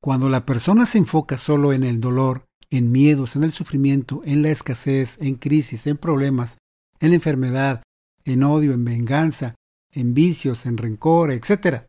Cuando 0.01 0.29
la 0.29 0.47
persona 0.47 0.87
se 0.87 0.99
enfoca 0.99 1.37
solo 1.37 1.73
en 1.73 1.85
el 1.85 2.01
dolor, 2.01 2.47
en 2.71 2.91
miedos, 2.91 3.37
en 3.37 3.45
el 3.45 3.53
sufrimiento, 3.53 4.23
en 4.25 4.43
la 4.43 4.51
escasez, 4.51 5.19
en 5.21 5.35
crisis, 5.35 5.87
en 5.87 5.99
problemas, 5.99 6.59
en 7.01 7.13
enfermedad, 7.13 7.83
en 8.25 8.43
odio, 8.43 8.73
en 8.73 8.85
venganza, 8.85 9.55
en 9.93 10.15
vicios, 10.15 10.67
en 10.67 10.79
rencor, 10.79 11.33
etc. 11.33 11.85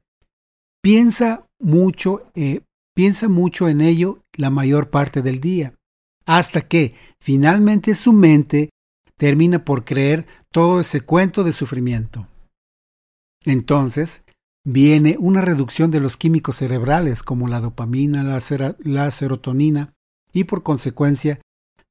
Piensa 0.81 1.45
mucho, 1.62 2.30
eh, 2.36 2.62
piensa 2.96 3.30
mucho 3.30 3.68
en 3.68 3.82
ello 3.82 4.20
la 4.34 4.50
mayor 4.50 4.89
parte 4.89 5.22
del 5.22 5.39
día, 5.39 5.74
hasta 6.25 6.62
que 6.62 6.96
finalmente 7.20 7.96
su 7.96 8.13
mente 8.13 8.70
termina 9.18 9.63
por 9.63 9.86
creer 9.86 10.25
todo 10.51 10.80
ese 10.80 11.01
cuento 11.01 11.44
de 11.44 11.53
sufrimiento. 11.53 12.27
Entonces, 13.46 14.25
viene 14.65 15.15
una 15.20 15.41
reducción 15.41 15.91
de 15.91 16.00
los 16.00 16.18
químicos 16.18 16.58
cerebrales 16.58 17.24
como 17.24 17.48
la 17.48 17.60
dopamina, 17.60 18.24
la, 18.24 18.75
la 18.80 19.12
serotonina, 19.12 19.94
y 20.34 20.46
por 20.46 20.63
consecuencia 20.63 21.41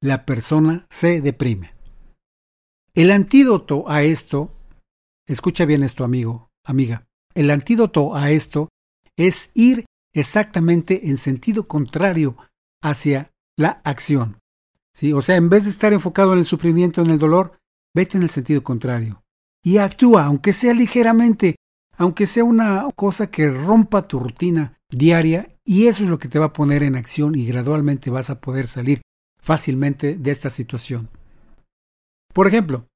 la 0.01 0.25
persona 0.25 0.87
se 0.89 1.21
deprime. 1.21 1.73
El 2.93 3.11
antídoto 3.11 3.89
a 3.89 4.03
esto, 4.03 4.51
escucha 5.27 5.65
bien 5.65 5.83
esto 5.83 6.03
amigo, 6.03 6.49
amiga, 6.65 7.05
el 7.33 7.51
antídoto 7.51 8.15
a 8.15 8.31
esto 8.31 8.69
es 9.21 9.51
ir 9.53 9.85
exactamente 10.13 11.09
en 11.09 11.17
sentido 11.17 11.67
contrario 11.67 12.37
hacia 12.81 13.31
la 13.57 13.81
acción. 13.83 14.37
¿sí? 14.93 15.13
O 15.13 15.21
sea, 15.21 15.35
en 15.35 15.49
vez 15.49 15.63
de 15.65 15.69
estar 15.69 15.93
enfocado 15.93 16.33
en 16.33 16.39
el 16.39 16.45
sufrimiento, 16.45 17.01
en 17.01 17.11
el 17.11 17.19
dolor, 17.19 17.57
vete 17.93 18.17
en 18.17 18.23
el 18.23 18.29
sentido 18.29 18.63
contrario. 18.63 19.23
Y 19.63 19.77
actúa, 19.77 20.25
aunque 20.25 20.53
sea 20.53 20.73
ligeramente, 20.73 21.55
aunque 21.97 22.25
sea 22.25 22.43
una 22.43 22.87
cosa 22.95 23.27
que 23.27 23.49
rompa 23.49 24.07
tu 24.07 24.19
rutina 24.19 24.77
diaria, 24.89 25.55
y 25.63 25.87
eso 25.87 26.03
es 26.03 26.09
lo 26.09 26.19
que 26.19 26.27
te 26.27 26.39
va 26.39 26.47
a 26.47 26.53
poner 26.53 26.83
en 26.83 26.95
acción 26.95 27.35
y 27.35 27.45
gradualmente 27.45 28.09
vas 28.09 28.29
a 28.29 28.41
poder 28.41 28.67
salir 28.67 29.01
fácilmente 29.39 30.15
de 30.15 30.31
esta 30.31 30.49
situación. 30.49 31.09
Por 32.33 32.47
ejemplo, 32.47 32.87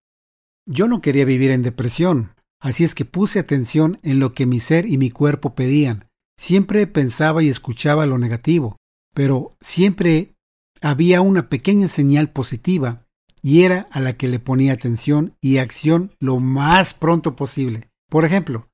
yo 0.67 0.87
no 0.87 1.01
quería 1.01 1.25
vivir 1.25 1.51
en 1.51 1.61
depresión, 1.61 2.33
así 2.59 2.83
es 2.83 2.95
que 2.95 3.05
puse 3.05 3.39
atención 3.39 3.99
en 4.01 4.19
lo 4.19 4.33
que 4.33 4.45
mi 4.45 4.59
ser 4.59 4.87
y 4.87 4.97
mi 4.97 5.11
cuerpo 5.11 5.53
pedían. 5.53 6.04
Siempre 6.37 6.85
pensaba 6.87 7.43
y 7.43 7.49
escuchaba 7.49 8.05
lo 8.05 8.17
negativo, 8.17 8.77
pero 9.13 9.55
siempre 9.61 10.35
había 10.81 11.21
una 11.21 11.49
pequeña 11.49 11.87
señal 11.87 12.31
positiva 12.31 13.05
y 13.41 13.63
era 13.63 13.87
a 13.91 13.99
la 13.99 14.13
que 14.17 14.27
le 14.27 14.39
ponía 14.39 14.73
atención 14.73 15.37
y 15.39 15.57
acción 15.57 16.11
lo 16.19 16.39
más 16.39 16.93
pronto 16.93 17.35
posible. 17.35 17.89
Por 18.09 18.25
ejemplo, 18.25 18.69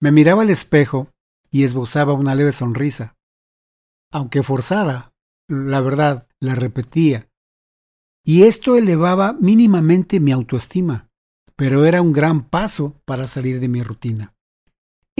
me 0.00 0.12
miraba 0.12 0.42
al 0.42 0.50
espejo 0.50 1.10
y 1.50 1.64
esbozaba 1.64 2.12
una 2.12 2.34
leve 2.34 2.52
sonrisa. 2.52 3.16
Aunque 4.12 4.42
forzada, 4.42 5.12
la 5.48 5.80
verdad, 5.80 6.26
la 6.40 6.54
repetía. 6.54 7.28
Y 8.24 8.42
esto 8.42 8.76
elevaba 8.76 9.32
mínimamente 9.32 10.20
mi 10.20 10.32
autoestima, 10.32 11.08
pero 11.56 11.84
era 11.84 12.02
un 12.02 12.12
gran 12.12 12.48
paso 12.48 13.00
para 13.04 13.26
salir 13.26 13.60
de 13.60 13.68
mi 13.68 13.82
rutina. 13.82 14.34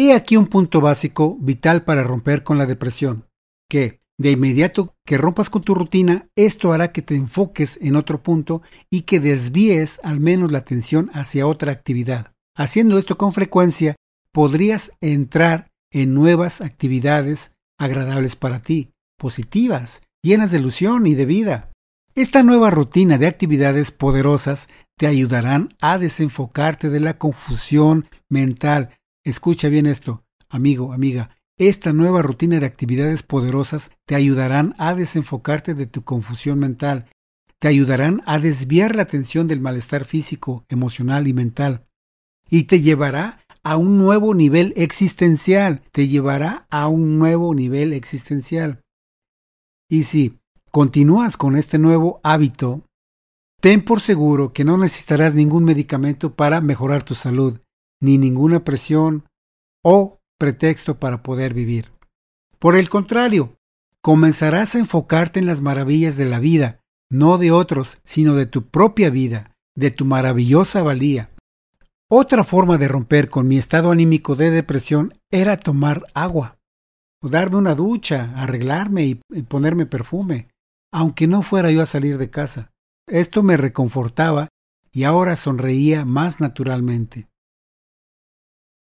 He 0.03 0.15
aquí 0.15 0.39
un 0.39 0.47
punto 0.47 0.81
básico 0.81 1.37
vital 1.43 1.85
para 1.85 2.03
romper 2.03 2.43
con 2.43 2.57
la 2.57 2.65
depresión, 2.65 3.27
que, 3.69 4.01
de 4.19 4.31
inmediato 4.31 4.95
que 5.05 5.19
rompas 5.19 5.51
con 5.51 5.61
tu 5.61 5.75
rutina, 5.75 6.27
esto 6.37 6.73
hará 6.73 6.91
que 6.91 7.03
te 7.03 7.17
enfoques 7.17 7.79
en 7.83 7.97
otro 7.97 8.23
punto 8.23 8.63
y 8.89 9.03
que 9.03 9.21
desvíes 9.21 10.01
al 10.03 10.19
menos 10.19 10.53
la 10.53 10.61
atención 10.61 11.11
hacia 11.13 11.47
otra 11.47 11.73
actividad. 11.73 12.33
Haciendo 12.57 12.97
esto 12.97 13.19
con 13.19 13.35
frecuencia, 13.35 13.97
podrías 14.33 14.93
entrar 15.03 15.69
en 15.93 16.15
nuevas 16.15 16.63
actividades 16.63 17.51
agradables 17.79 18.37
para 18.37 18.63
ti, 18.63 18.93
positivas, 19.19 20.01
llenas 20.23 20.51
de 20.51 20.61
ilusión 20.61 21.07
y 21.07 21.15
de 21.15 21.27
vida. 21.27 21.73
Esta 22.15 22.43
nueva 22.43 22.71
rutina 22.71 23.19
de 23.19 23.27
actividades 23.27 23.91
poderosas 23.91 24.71
te 24.97 25.07
ayudarán 25.07 25.69
a 25.83 25.99
desenfocarte 25.99 26.89
de 26.89 27.01
la 27.01 27.19
confusión 27.19 28.09
mental. 28.31 28.97
Escucha 29.25 29.69
bien 29.69 29.85
esto, 29.85 30.25
amigo, 30.49 30.95
amiga. 30.95 31.37
Esta 31.59 31.93
nueva 31.93 32.23
rutina 32.23 32.59
de 32.59 32.65
actividades 32.65 33.23
poderosas 33.23 33.91
te 34.07 34.15
ayudarán 34.15 34.75
a 34.79 34.95
desenfocarte 34.95 35.75
de 35.75 35.87
tu 35.87 36.05
confusión 36.05 36.59
mental, 36.59 37.11
te 37.59 37.69
ayudarán 37.69 38.23
a 38.25 38.39
desviar 38.39 38.97
la 38.97 39.03
atención 39.03 39.47
del 39.47 39.61
malestar 39.61 40.07
físico, 40.07 40.65
emocional 40.71 41.29
y 41.29 41.35
mental, 41.35 41.85
y 42.49 42.63
te 42.63 42.81
llevará 42.81 43.45
a 43.63 43.77
un 43.77 43.99
nuevo 43.99 44.35
nivel 44.35 44.73
existencial, 44.75 45.83
te 45.93 46.09
llevará 46.09 46.67
a 46.71 46.89
un 46.89 47.19
nuevo 47.19 47.55
nivel 47.55 47.93
existencial. 47.93 48.81
Y 49.91 50.05
si 50.05 50.39
continúas 50.71 51.37
con 51.37 51.57
este 51.57 51.79
nuevo 51.79 52.21
hábito, 52.23 52.87
ten 53.61 53.85
por 53.85 54.01
seguro 54.01 54.55
que 54.55 54.65
no 54.65 54.79
necesitarás 54.79 55.35
ningún 55.35 55.65
medicamento 55.65 56.35
para 56.35 56.63
mejorar 56.63 57.03
tu 57.03 57.15
salud, 57.15 57.61
ni 58.01 58.19
ninguna 58.19 58.65
presión 58.65 59.25
o 59.85 60.21
pretexto 60.39 60.99
para 60.99 61.23
poder 61.23 61.55
vivir. 61.55 61.93
Por 62.59 62.77
el 62.77 62.89
contrario, 62.89 63.57
comenzarás 64.03 64.75
a 64.75 64.79
enfocarte 64.79 65.41
en 65.41 65.47
las 65.47 65.61
maravillas 65.61 66.17
de 66.17 66.25
la 66.25 66.41
vida, 66.41 66.81
no 67.11 67.39
de 67.39 67.51
otros, 67.51 67.99
sino 68.05 68.35
de 68.35 68.47
tu 68.47 68.67
propia 68.67 69.11
vida, 69.11 69.53
de 69.77 69.91
tu 69.91 70.05
maravillosa 70.05 70.83
valía, 70.83 71.31
otra 72.13 72.43
forma 72.43 72.77
de 72.77 72.89
romper 72.89 73.31
con 73.31 73.47
mi 73.47 73.57
estado 73.57 73.93
anímico 73.93 74.35
de 74.35 74.51
depresión 74.51 75.15
era 75.31 75.57
tomar 75.57 76.07
agua, 76.13 76.59
o 77.23 77.29
darme 77.29 77.59
una 77.59 77.77
ducha, 77.77 78.33
arreglarme 78.35 79.05
y, 79.05 79.15
ponerme 79.45 79.87
perfume, 79.87 80.49
aunque 80.93 81.29
no 81.29 81.43
fuera 81.43 81.71
yo 81.71 81.83
a 81.83 81.87
salir 81.87 82.19
de 82.19 82.29
casa. 82.29 82.73
Esto 83.07 83.45
me 83.45 83.57
reconfortaba 83.57 84.49
y 84.91 85.05
ahora 85.05 85.37
sonreía 85.37 86.05
más 86.05 86.41
naturalmente. 86.41 87.29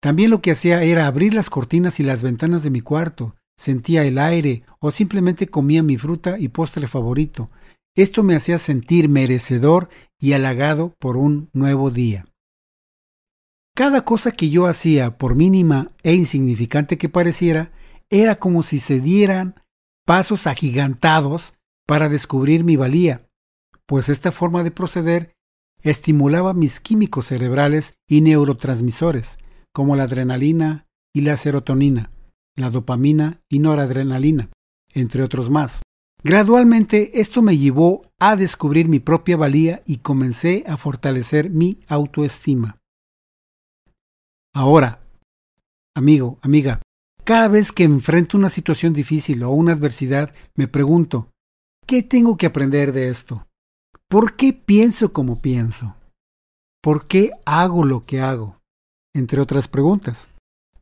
También 0.01 0.29
lo 0.29 0.41
que 0.41 0.51
hacía 0.51 0.83
era 0.83 1.07
abrir 1.07 1.33
las 1.33 1.49
cortinas 1.49 1.99
y 1.99 2.03
las 2.03 2.23
ventanas 2.23 2.63
de 2.63 2.69
mi 2.69 2.81
cuarto, 2.81 3.35
sentía 3.57 4.05
el 4.05 4.17
aire 4.17 4.63
o 4.79 4.91
simplemente 4.91 5.47
comía 5.47 5.83
mi 5.83 5.97
fruta 5.97 6.39
y 6.39 6.47
postre 6.47 6.87
favorito. 6.87 7.49
Esto 7.95 8.23
me 8.23 8.35
hacía 8.35 8.57
sentir 8.59 9.09
merecedor 9.09 9.89
y 10.17 10.33
halagado 10.33 10.95
por 10.99 11.17
un 11.17 11.49
nuevo 11.51 11.91
día. 11.91 12.25
Cada 13.75 14.05
cosa 14.05 14.31
que 14.31 14.49
yo 14.49 14.67
hacía, 14.67 15.17
por 15.17 15.35
mínima 15.35 15.87
e 16.03 16.13
insignificante 16.13 16.97
que 16.97 17.09
pareciera, 17.09 17.71
era 18.09 18.39
como 18.39 18.63
si 18.63 18.79
se 18.79 18.99
dieran 18.99 19.55
pasos 20.05 20.47
agigantados 20.47 21.55
para 21.85 22.09
descubrir 22.09 22.63
mi 22.63 22.75
valía, 22.75 23.27
pues 23.85 24.09
esta 24.09 24.31
forma 24.31 24.63
de 24.63 24.71
proceder 24.71 25.33
estimulaba 25.81 26.53
mis 26.53 26.79
químicos 26.79 27.27
cerebrales 27.27 27.95
y 28.07 28.21
neurotransmisores, 28.21 29.37
como 29.73 29.95
la 29.95 30.03
adrenalina 30.03 30.87
y 31.13 31.21
la 31.21 31.37
serotonina, 31.37 32.11
la 32.55 32.69
dopamina 32.69 33.41
y 33.49 33.59
noradrenalina, 33.59 34.49
entre 34.93 35.23
otros 35.23 35.49
más. 35.49 35.81
Gradualmente 36.23 37.21
esto 37.21 37.41
me 37.41 37.57
llevó 37.57 38.05
a 38.19 38.35
descubrir 38.35 38.89
mi 38.89 38.99
propia 38.99 39.37
valía 39.37 39.81
y 39.85 39.97
comencé 39.97 40.65
a 40.67 40.75
fortalecer 40.75 41.49
mi 41.49 41.79
autoestima. 41.87 42.77
Ahora, 44.53 45.01
amigo, 45.95 46.37
amiga, 46.41 46.81
cada 47.23 47.47
vez 47.47 47.71
que 47.71 47.83
enfrento 47.83 48.37
una 48.37 48.49
situación 48.49 48.93
difícil 48.93 49.43
o 49.43 49.51
una 49.51 49.71
adversidad, 49.71 50.33
me 50.55 50.67
pregunto, 50.67 51.31
¿qué 51.85 52.03
tengo 52.03 52.35
que 52.35 52.47
aprender 52.47 52.91
de 52.91 53.07
esto? 53.07 53.47
¿Por 54.09 54.35
qué 54.35 54.51
pienso 54.51 55.13
como 55.13 55.41
pienso? 55.41 55.95
¿Por 56.81 57.07
qué 57.07 57.31
hago 57.45 57.85
lo 57.85 58.05
que 58.05 58.19
hago? 58.19 58.58
Entre 59.13 59.41
otras 59.41 59.67
preguntas. 59.67 60.29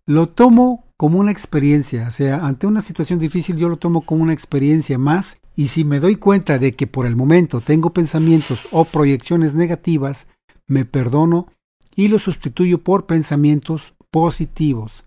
Lo 0.06 0.30
tomo 0.30 0.86
como 0.98 1.20
una 1.20 1.32
experiencia, 1.32 2.08
o 2.08 2.12
sea, 2.12 2.46
ante 2.46 2.66
una 2.66 2.82
situación 2.82 3.20
difícil 3.20 3.58
yo 3.58 3.70
lo 3.70 3.78
tomo 3.78 4.02
como 4.02 4.24
una 4.24 4.34
experiencia 4.34 4.98
más 4.98 5.40
y 5.56 5.68
si 5.68 5.84
me 5.84 6.00
doy 6.00 6.16
cuenta 6.16 6.58
de 6.60 6.76
que 6.76 6.88
por 6.88 7.06
el 7.06 7.16
momento 7.16 7.62
tengo 7.62 7.92
pensamientos 7.92 8.68
o 8.72 8.86
proyecciones 8.86 9.54
negativas, 9.54 10.28
me 10.66 10.86
perdono 10.86 11.48
y 11.96 12.08
lo 12.08 12.20
sustituyo 12.20 12.84
por 12.84 13.06
pensamientos 13.06 13.96
positivos. 14.12 15.04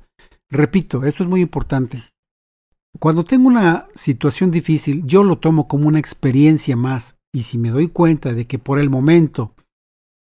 Repito, 0.49 1.05
esto 1.05 1.23
es 1.23 1.29
muy 1.29 1.41
importante. 1.41 2.05
Cuando 2.99 3.25
tengo 3.25 3.49
una 3.49 3.89
situación 3.95 4.51
difícil, 4.51 5.05
yo 5.07 5.23
lo 5.25 5.39
tomo 5.39 5.69
como 5.69 5.89
una 5.89 6.01
experiencia 6.01 6.77
más 6.77 7.17
y 7.33 7.43
si 7.43 7.57
me 7.57 7.71
doy 7.71 7.89
cuenta 7.89 8.35
de 8.35 8.47
que 8.47 8.59
por 8.59 8.79
el 8.79 8.91
momento 8.91 9.55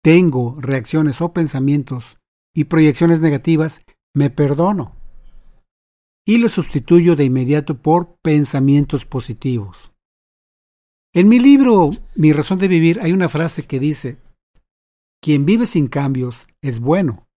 tengo 0.03 0.57
reacciones 0.61 1.21
o 1.21 1.33
pensamientos 1.33 2.16
y 2.57 2.65
proyecciones 2.65 3.21
negativas, 3.21 3.85
me 4.15 4.31
perdono. 4.31 4.97
y 6.29 6.39
lo 6.39 6.49
sustituyo 6.49 7.15
de 7.15 7.25
inmediato 7.25 7.81
por 7.81 8.17
pensamientos 8.21 9.05
positivos. 9.05 9.93
En 11.15 11.29
mi 11.29 11.39
libro 11.39 11.91
Mi 12.17 12.33
razón 12.33 12.59
de 12.59 12.67
vivir 12.67 12.99
hay 13.01 13.13
una 13.13 13.29
frase 13.29 13.65
que 13.65 13.79
dice, 13.79 14.17
quien 15.23 15.45
vive 15.45 15.67
sin 15.67 15.87
cambios 15.87 16.49
es 16.63 16.81
bueno, 16.81 17.29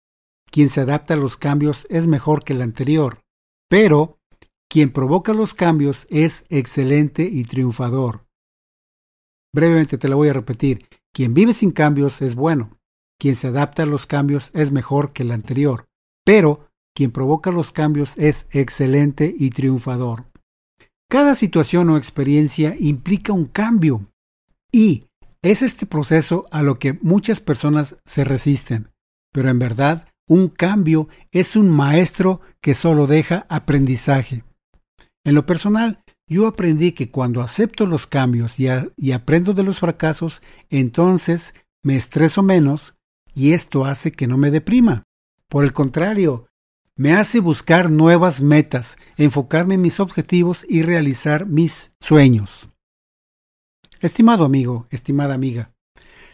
quien 0.50 0.70
se 0.70 0.82
adapta 0.82 1.14
a 1.14 1.18
los 1.18 1.38
cambios 1.38 1.86
es 1.92 2.08
mejor 2.08 2.44
que 2.44 2.54
el 2.54 2.64
anterior, 2.64 3.22
pero 3.70 4.18
quien 4.68 4.92
provoca 4.92 5.34
los 5.34 5.54
cambios 5.54 6.08
es 6.10 6.46
excelente 6.50 7.30
y 7.32 7.44
triunfador. 7.44 8.26
Brevemente 9.54 10.00
te 10.00 10.08
la 10.08 10.16
voy 10.16 10.30
a 10.30 10.34
repetir, 10.34 10.88
quien 11.14 11.36
vive 11.36 11.54
sin 11.54 11.72
cambios 11.72 12.24
es 12.24 12.34
bueno, 12.34 12.79
quien 13.20 13.36
se 13.36 13.48
adapta 13.48 13.84
a 13.84 13.86
los 13.86 14.08
cambios 14.08 14.50
es 14.56 14.72
mejor 14.72 15.14
que 15.14 15.24
el 15.24 15.32
anterior, 15.32 15.88
pero 16.26 16.70
quien 16.96 17.12
provoca 17.12 17.52
los 17.52 17.72
cambios 17.72 18.18
es 18.18 18.48
excelente 18.52 19.34
y 19.38 19.52
triunfador. 19.52 20.26
Cada 21.10 21.36
situación 21.36 21.90
o 21.90 21.98
experiencia 21.98 22.76
implica 22.80 23.34
un 23.34 23.46
cambio 23.46 24.12
y 24.72 25.06
es 25.42 25.62
este 25.62 25.86
proceso 25.86 26.48
a 26.52 26.62
lo 26.62 26.80
que 26.80 26.94
muchas 27.02 27.40
personas 27.40 27.98
se 28.06 28.24
resisten, 28.24 28.90
pero 29.32 29.50
en 29.50 29.60
verdad 29.60 30.08
un 30.28 30.48
cambio 30.48 31.08
es 31.32 31.56
un 31.56 31.70
maestro 31.70 32.42
que 32.62 32.76
solo 32.76 33.08
deja 33.08 33.46
aprendizaje. 33.50 34.44
En 35.26 35.34
lo 35.34 35.46
personal, 35.46 36.04
yo 36.28 36.46
aprendí 36.46 36.92
que 36.92 37.10
cuando 37.10 37.42
acepto 37.42 37.88
los 37.88 38.06
cambios 38.06 38.60
y, 38.60 38.68
y, 38.96 39.12
aprendo 39.12 39.54
de 39.54 39.64
los 39.64 39.80
fracasos, 39.80 40.44
entonces 40.70 41.56
me 41.82 41.96
estreso 41.96 42.44
menos 42.44 42.94
y 43.34 43.54
esto 43.54 43.86
hace 43.86 44.12
que 44.12 44.28
no 44.28 44.38
me 44.38 44.52
deprima. 44.52 45.04
Por 45.48 45.64
el 45.64 45.74
contrario, 45.74 46.48
me 46.96 47.14
hace 47.14 47.40
buscar 47.40 47.90
nuevas 47.90 48.42
metas, 48.42 48.98
enfocarme 49.18 49.76
en 49.76 49.82
mis 49.82 50.00
objetivos 50.00 50.66
y 50.68 50.84
realizar 50.84 51.46
mis 51.46 51.96
sueños. 52.00 52.70
Estimado 54.02 54.46
amigo, 54.46 54.88
estimada 54.90 55.34
amiga, 55.34 55.72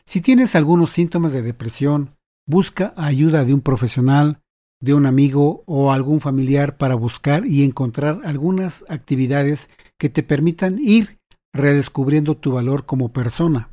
si 0.05 0.21
tienes 0.21 0.55
algunos 0.55 0.91
síntomas 0.91 1.33
de 1.33 1.41
depresión, 1.41 2.15
busca 2.47 2.93
ayuda 2.95 3.43
de 3.43 3.53
un 3.53 3.61
profesional, 3.61 4.41
de 4.79 4.93
un 4.93 5.07
amigo 5.07 5.63
o 5.65 5.91
algún 5.91 6.19
familiar 6.19 6.77
para 6.77 6.93
buscar 6.93 7.45
y 7.47 7.63
encontrar 7.63 8.21
algunas 8.23 8.85
actividades 8.87 9.71
que 9.97 10.09
te 10.09 10.21
permitan 10.21 10.77
ir 10.79 11.17
redescubriendo 11.53 12.37
tu 12.37 12.51
valor 12.51 12.85
como 12.85 13.11
persona. 13.11 13.69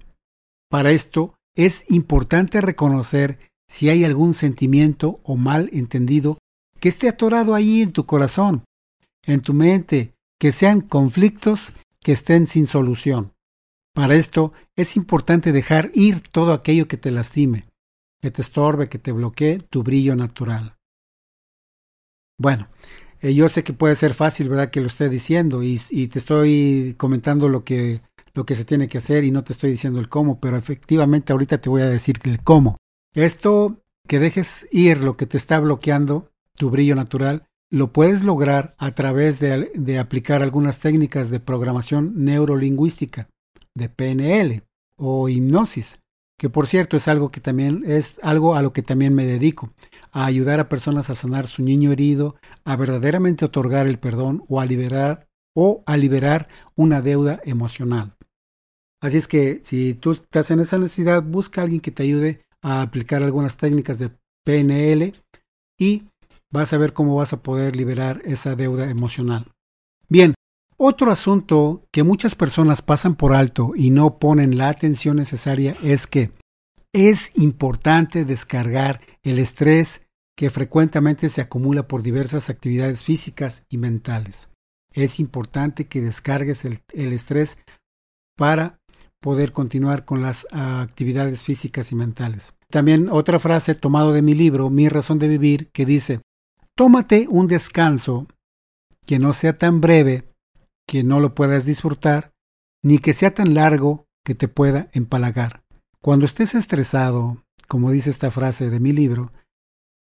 Para 0.71 0.93
esto 0.93 1.35
es 1.57 1.85
importante 1.91 2.61
reconocer 2.61 3.39
si 3.69 3.89
hay 3.89 4.05
algún 4.05 4.35
sentimiento 4.35 5.21
o 5.23 5.37
mal 5.37 5.69
entendido 5.73 6.39
que 6.81 6.89
esté 6.89 7.09
atorado 7.09 7.55
ahí 7.55 7.83
en 7.83 7.93
tu 7.93 8.07
corazón, 8.07 8.65
en 9.25 9.41
tu 9.41 9.55
mente, 9.55 10.15
que 10.39 10.53
sean 10.53 10.81
conflictos 10.81 11.73
que 12.01 12.13
estén 12.13 12.47
sin 12.47 12.67
solución. 12.67 13.33
Para 13.95 14.17
esto 14.17 14.53
es 14.77 14.97
importante 14.97 15.53
dejar 15.53 15.91
ir 15.95 16.21
todo 16.21 16.53
aquello 16.53 16.89
que 16.89 16.97
te 16.97 17.11
lastime, 17.11 17.69
que 18.21 18.31
te 18.31 18.43
estorbe, 18.43 18.89
que 18.89 18.99
te 18.99 19.13
bloquee 19.13 19.59
tu 19.59 19.83
brillo 19.83 20.17
natural. 20.17 20.77
Bueno, 22.39 22.69
eh, 23.21 23.35
yo 23.35 23.49
sé 23.49 23.63
que 23.63 23.73
puede 23.73 23.95
ser 23.95 24.15
fácil, 24.15 24.49
¿verdad? 24.49 24.71
Que 24.71 24.81
lo 24.81 24.87
esté 24.87 25.09
diciendo 25.09 25.63
y, 25.63 25.81
y, 25.91 26.09
te 26.09 26.19
estoy 26.19 26.95
comentando 26.97 27.49
lo 27.49 27.63
que, 27.63 28.01
lo 28.35 28.47
que 28.47 28.55
se 28.55 28.65
tiene 28.65 28.89
que 28.89 28.99
hacer 28.99 29.25
y 29.25 29.31
no 29.31 29.45
te 29.45 29.53
estoy 29.53 29.71
diciendo 29.71 30.01
el 30.01 30.09
cómo, 30.09 30.41
pero 30.41 30.57
efectivamente 30.57 31.33
ahorita 31.33 31.59
te 31.59 31.69
voy 31.69 31.83
a 31.83 31.89
decir 31.89 32.19
el 32.25 32.43
cómo. 32.43 32.79
Esto 33.15 33.83
que 34.07 34.19
dejes 34.19 34.67
ir 34.71 35.05
lo 35.05 35.17
que 35.17 35.27
te 35.27 35.37
está 35.37 35.61
bloqueando 35.61 36.31
tu 36.57 36.71
brillo 36.71 36.95
natural, 36.95 37.45
lo 37.71 37.93
puedes 37.93 38.23
lograr 38.23 38.75
a 38.79 38.91
través 38.93 39.39
de, 39.41 39.73
de 39.75 39.99
aplicar 39.99 40.43
algunas 40.43 40.79
técnicas 40.79 41.31
de 41.31 41.41
programación 41.41 42.13
neurolingüística, 42.25 43.29
de 43.75 43.89
PNL 43.89 44.63
o 44.97 45.29
hipnosis, 45.29 46.01
que 46.39 46.51
por 46.51 46.67
cierto 46.67 46.97
es 46.97 47.09
algo 47.09 47.31
que 47.31 47.41
también 47.41 47.85
es 47.87 48.19
algo 48.23 48.57
a 48.57 48.63
lo 48.63 48.73
que 48.73 48.83
también 48.83 49.15
me 49.15 49.25
dedico, 49.25 49.73
a 50.11 50.27
ayudar 50.27 50.61
a 50.61 50.69
personas 50.69 51.09
a 51.09 51.15
sanar 51.15 51.47
su 51.47 51.63
niño 51.63 51.93
herido, 51.93 52.37
a 52.65 52.77
verdaderamente 52.77 53.45
otorgar 53.45 53.87
el 53.87 53.99
perdón 53.99 54.45
o 54.49 54.61
a 54.61 54.67
liberar 54.67 55.29
o 55.55 55.83
a 55.87 55.97
liberar 55.97 56.49
una 56.77 57.01
deuda 57.01 57.41
emocional. 57.45 58.17
Así 59.03 59.19
es 59.19 59.29
que 59.29 59.61
si 59.63 59.95
tú 59.95 60.13
estás 60.13 60.51
en 60.51 60.61
esa 60.61 60.79
necesidad, 60.79 61.23
busca 61.23 61.61
a 61.61 61.65
alguien 61.65 61.81
que 61.81 61.91
te 61.91 62.05
ayude 62.05 62.41
a 62.63 62.81
aplicar 62.81 63.23
algunas 63.23 63.57
técnicas 63.57 63.99
de 63.99 64.11
PNL 64.45 65.13
y 65.79 66.05
vas 66.51 66.73
a 66.73 66.79
ver 66.79 66.93
cómo 66.93 67.17
vas 67.17 67.33
a 67.33 67.43
poder 67.43 67.77
liberar 67.77 68.23
esa 68.25 68.55
deuda 68.55 68.89
emocional. 68.89 69.51
Bien, 70.09 70.35
otro 70.77 71.11
asunto 71.11 71.85
que 71.93 72.03
muchas 72.03 72.35
personas 72.35 72.83
pasan 72.83 73.17
por 73.17 73.35
alto 73.35 73.73
y 73.75 73.91
no 73.91 74.19
ponen 74.19 74.57
la 74.57 74.69
atención 74.69 75.17
necesaria 75.17 75.77
es 75.83 76.07
que 76.07 76.31
es 76.93 77.37
importante 77.39 78.25
descargar 78.25 79.01
el 79.23 79.39
estrés 79.39 80.07
que 80.37 80.51
frecuentemente 80.51 81.29
se 81.29 81.41
acumula 81.41 81.89
por 81.89 82.03
diversas 82.03 82.51
actividades 82.51 83.03
físicas 83.03 83.65
y 83.69 83.79
mentales. 83.79 84.51
Es 84.93 85.21
importante 85.21 85.87
que 85.87 86.01
descargues 86.01 86.65
el, 86.65 86.83
estrés 86.93 87.59
para 88.37 88.79
poder 89.23 89.53
continuar 89.53 90.05
con 90.05 90.21
las 90.21 90.47
actividades 90.51 91.45
físicas 91.45 91.93
y 91.93 91.95
mentales. 91.95 92.53
También 92.69 93.09
otra 93.09 93.39
frase 93.39 93.75
tomado 93.75 94.13
de 94.13 94.21
mi 94.21 94.35
libro, 94.35 94.69
Mi 94.69 94.89
razón 94.89 95.19
de 95.19 95.29
vivir, 95.29 95.71
que 95.71 95.87
dice, 95.87 96.21
tómate 96.77 97.27
un 97.31 97.47
descanso 97.47 98.27
que 99.07 99.19
no 99.19 99.33
sea 99.33 99.57
tan 99.57 99.81
breve 99.81 100.29
que 100.87 101.05
no 101.05 101.21
lo 101.21 101.35
puedas 101.35 101.65
disfrutar, 101.65 102.33
ni 102.83 102.99
que 102.99 103.15
sea 103.15 103.33
tan 103.33 103.55
largo 103.55 104.07
que 104.25 104.35
te 104.35 104.49
pueda 104.49 104.89
empalagar. 104.93 105.63
Cuando 106.03 106.27
estés 106.27 106.57
estresado, 106.57 107.45
como 107.69 107.93
dice 107.93 108.11
esta 108.11 108.33
frase 108.33 108.71
de 108.71 108.81
mi 108.81 108.91
libro, 108.91 109.33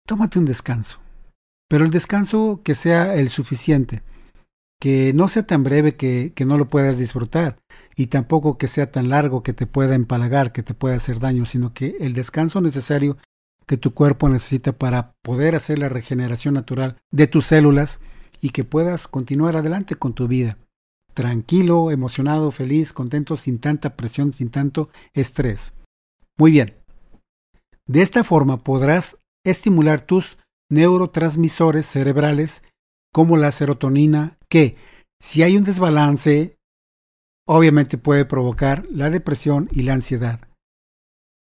tómate 0.06 0.38
un 0.38 0.46
descanso, 0.46 1.00
pero 1.68 1.84
el 1.84 1.90
descanso 1.90 2.62
que 2.64 2.74
sea 2.74 3.14
el 3.16 3.28
suficiente, 3.28 4.02
que 4.80 5.12
no 5.14 5.28
sea 5.28 5.46
tan 5.46 5.62
breve 5.62 5.96
que, 5.96 6.32
que 6.34 6.44
no 6.44 6.58
lo 6.58 6.68
puedas 6.68 6.98
disfrutar, 6.98 7.58
y 7.96 8.08
tampoco 8.08 8.58
que 8.58 8.68
sea 8.68 8.90
tan 8.90 9.08
largo 9.08 9.42
que 9.42 9.52
te 9.52 9.66
pueda 9.66 9.94
empalagar, 9.94 10.52
que 10.52 10.62
te 10.62 10.74
pueda 10.74 10.96
hacer 10.96 11.20
daño, 11.20 11.46
sino 11.46 11.72
que 11.72 11.96
el 12.00 12.12
descanso 12.14 12.60
necesario 12.60 13.16
que 13.66 13.76
tu 13.76 13.94
cuerpo 13.94 14.28
necesita 14.28 14.72
para 14.72 15.14
poder 15.22 15.54
hacer 15.54 15.78
la 15.78 15.88
regeneración 15.88 16.54
natural 16.54 16.96
de 17.10 17.26
tus 17.26 17.46
células 17.46 18.00
y 18.40 18.50
que 18.50 18.64
puedas 18.64 19.08
continuar 19.08 19.56
adelante 19.56 19.94
con 19.94 20.12
tu 20.12 20.28
vida. 20.28 20.58
Tranquilo, 21.14 21.90
emocionado, 21.90 22.50
feliz, 22.50 22.92
contento, 22.92 23.36
sin 23.36 23.58
tanta 23.58 23.96
presión, 23.96 24.32
sin 24.32 24.50
tanto 24.50 24.90
estrés. 25.14 25.72
Muy 26.36 26.50
bien. 26.50 26.74
De 27.86 28.02
esta 28.02 28.24
forma 28.24 28.62
podrás 28.62 29.16
estimular 29.44 30.00
tus 30.00 30.38
neurotransmisores 30.70 31.86
cerebrales 31.86 32.64
como 33.14 33.36
la 33.36 33.52
serotonina 33.52 34.36
que, 34.48 34.76
si 35.20 35.44
hay 35.44 35.56
un 35.56 35.62
desbalance, 35.62 36.58
obviamente 37.46 37.96
puede 37.96 38.24
provocar 38.24 38.86
la 38.90 39.08
depresión 39.08 39.68
y 39.70 39.84
la 39.84 39.94
ansiedad. 39.94 40.40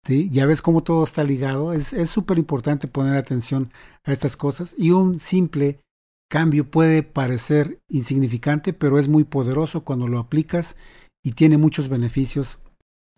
Ya 0.09 0.46
ves 0.46 0.62
cómo 0.62 0.83
todo 0.83 1.05
está 1.05 1.23
ligado. 1.23 1.75
Es 1.75 1.92
súper 2.09 2.38
importante 2.38 2.88
poner 2.88 3.14
atención 3.14 3.70
a 4.05 4.12
estas 4.12 4.38
cosas 4.38 4.75
y 4.79 4.92
un 4.92 5.18
simple 5.18 5.81
cambio 6.31 6.70
puede 6.70 7.03
parecer 7.03 7.79
insignificante, 7.88 8.73
pero 8.73 8.99
es 8.99 9.09
muy 9.09 9.25
poderoso 9.25 9.85
cuando 9.85 10.09
lo 10.09 10.18
aplicas 10.18 10.79
y 11.23 11.33
tiene 11.33 11.59
muchos 11.59 11.88
beneficios 11.88 12.59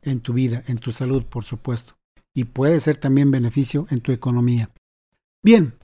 en 0.03 0.21
tu 0.21 0.33
vida, 0.33 0.65
en 0.67 0.79
tu 0.79 0.91
salud, 0.91 1.25
por 1.25 1.45
supuesto. 1.45 1.95
Y 2.35 2.45
puede 2.45 2.81
ser 2.81 2.97
también 2.97 3.31
beneficio 3.31 3.87
en 3.91 4.01
tu 4.01 4.11
economía. 4.11 4.71
Bien, 5.45 5.75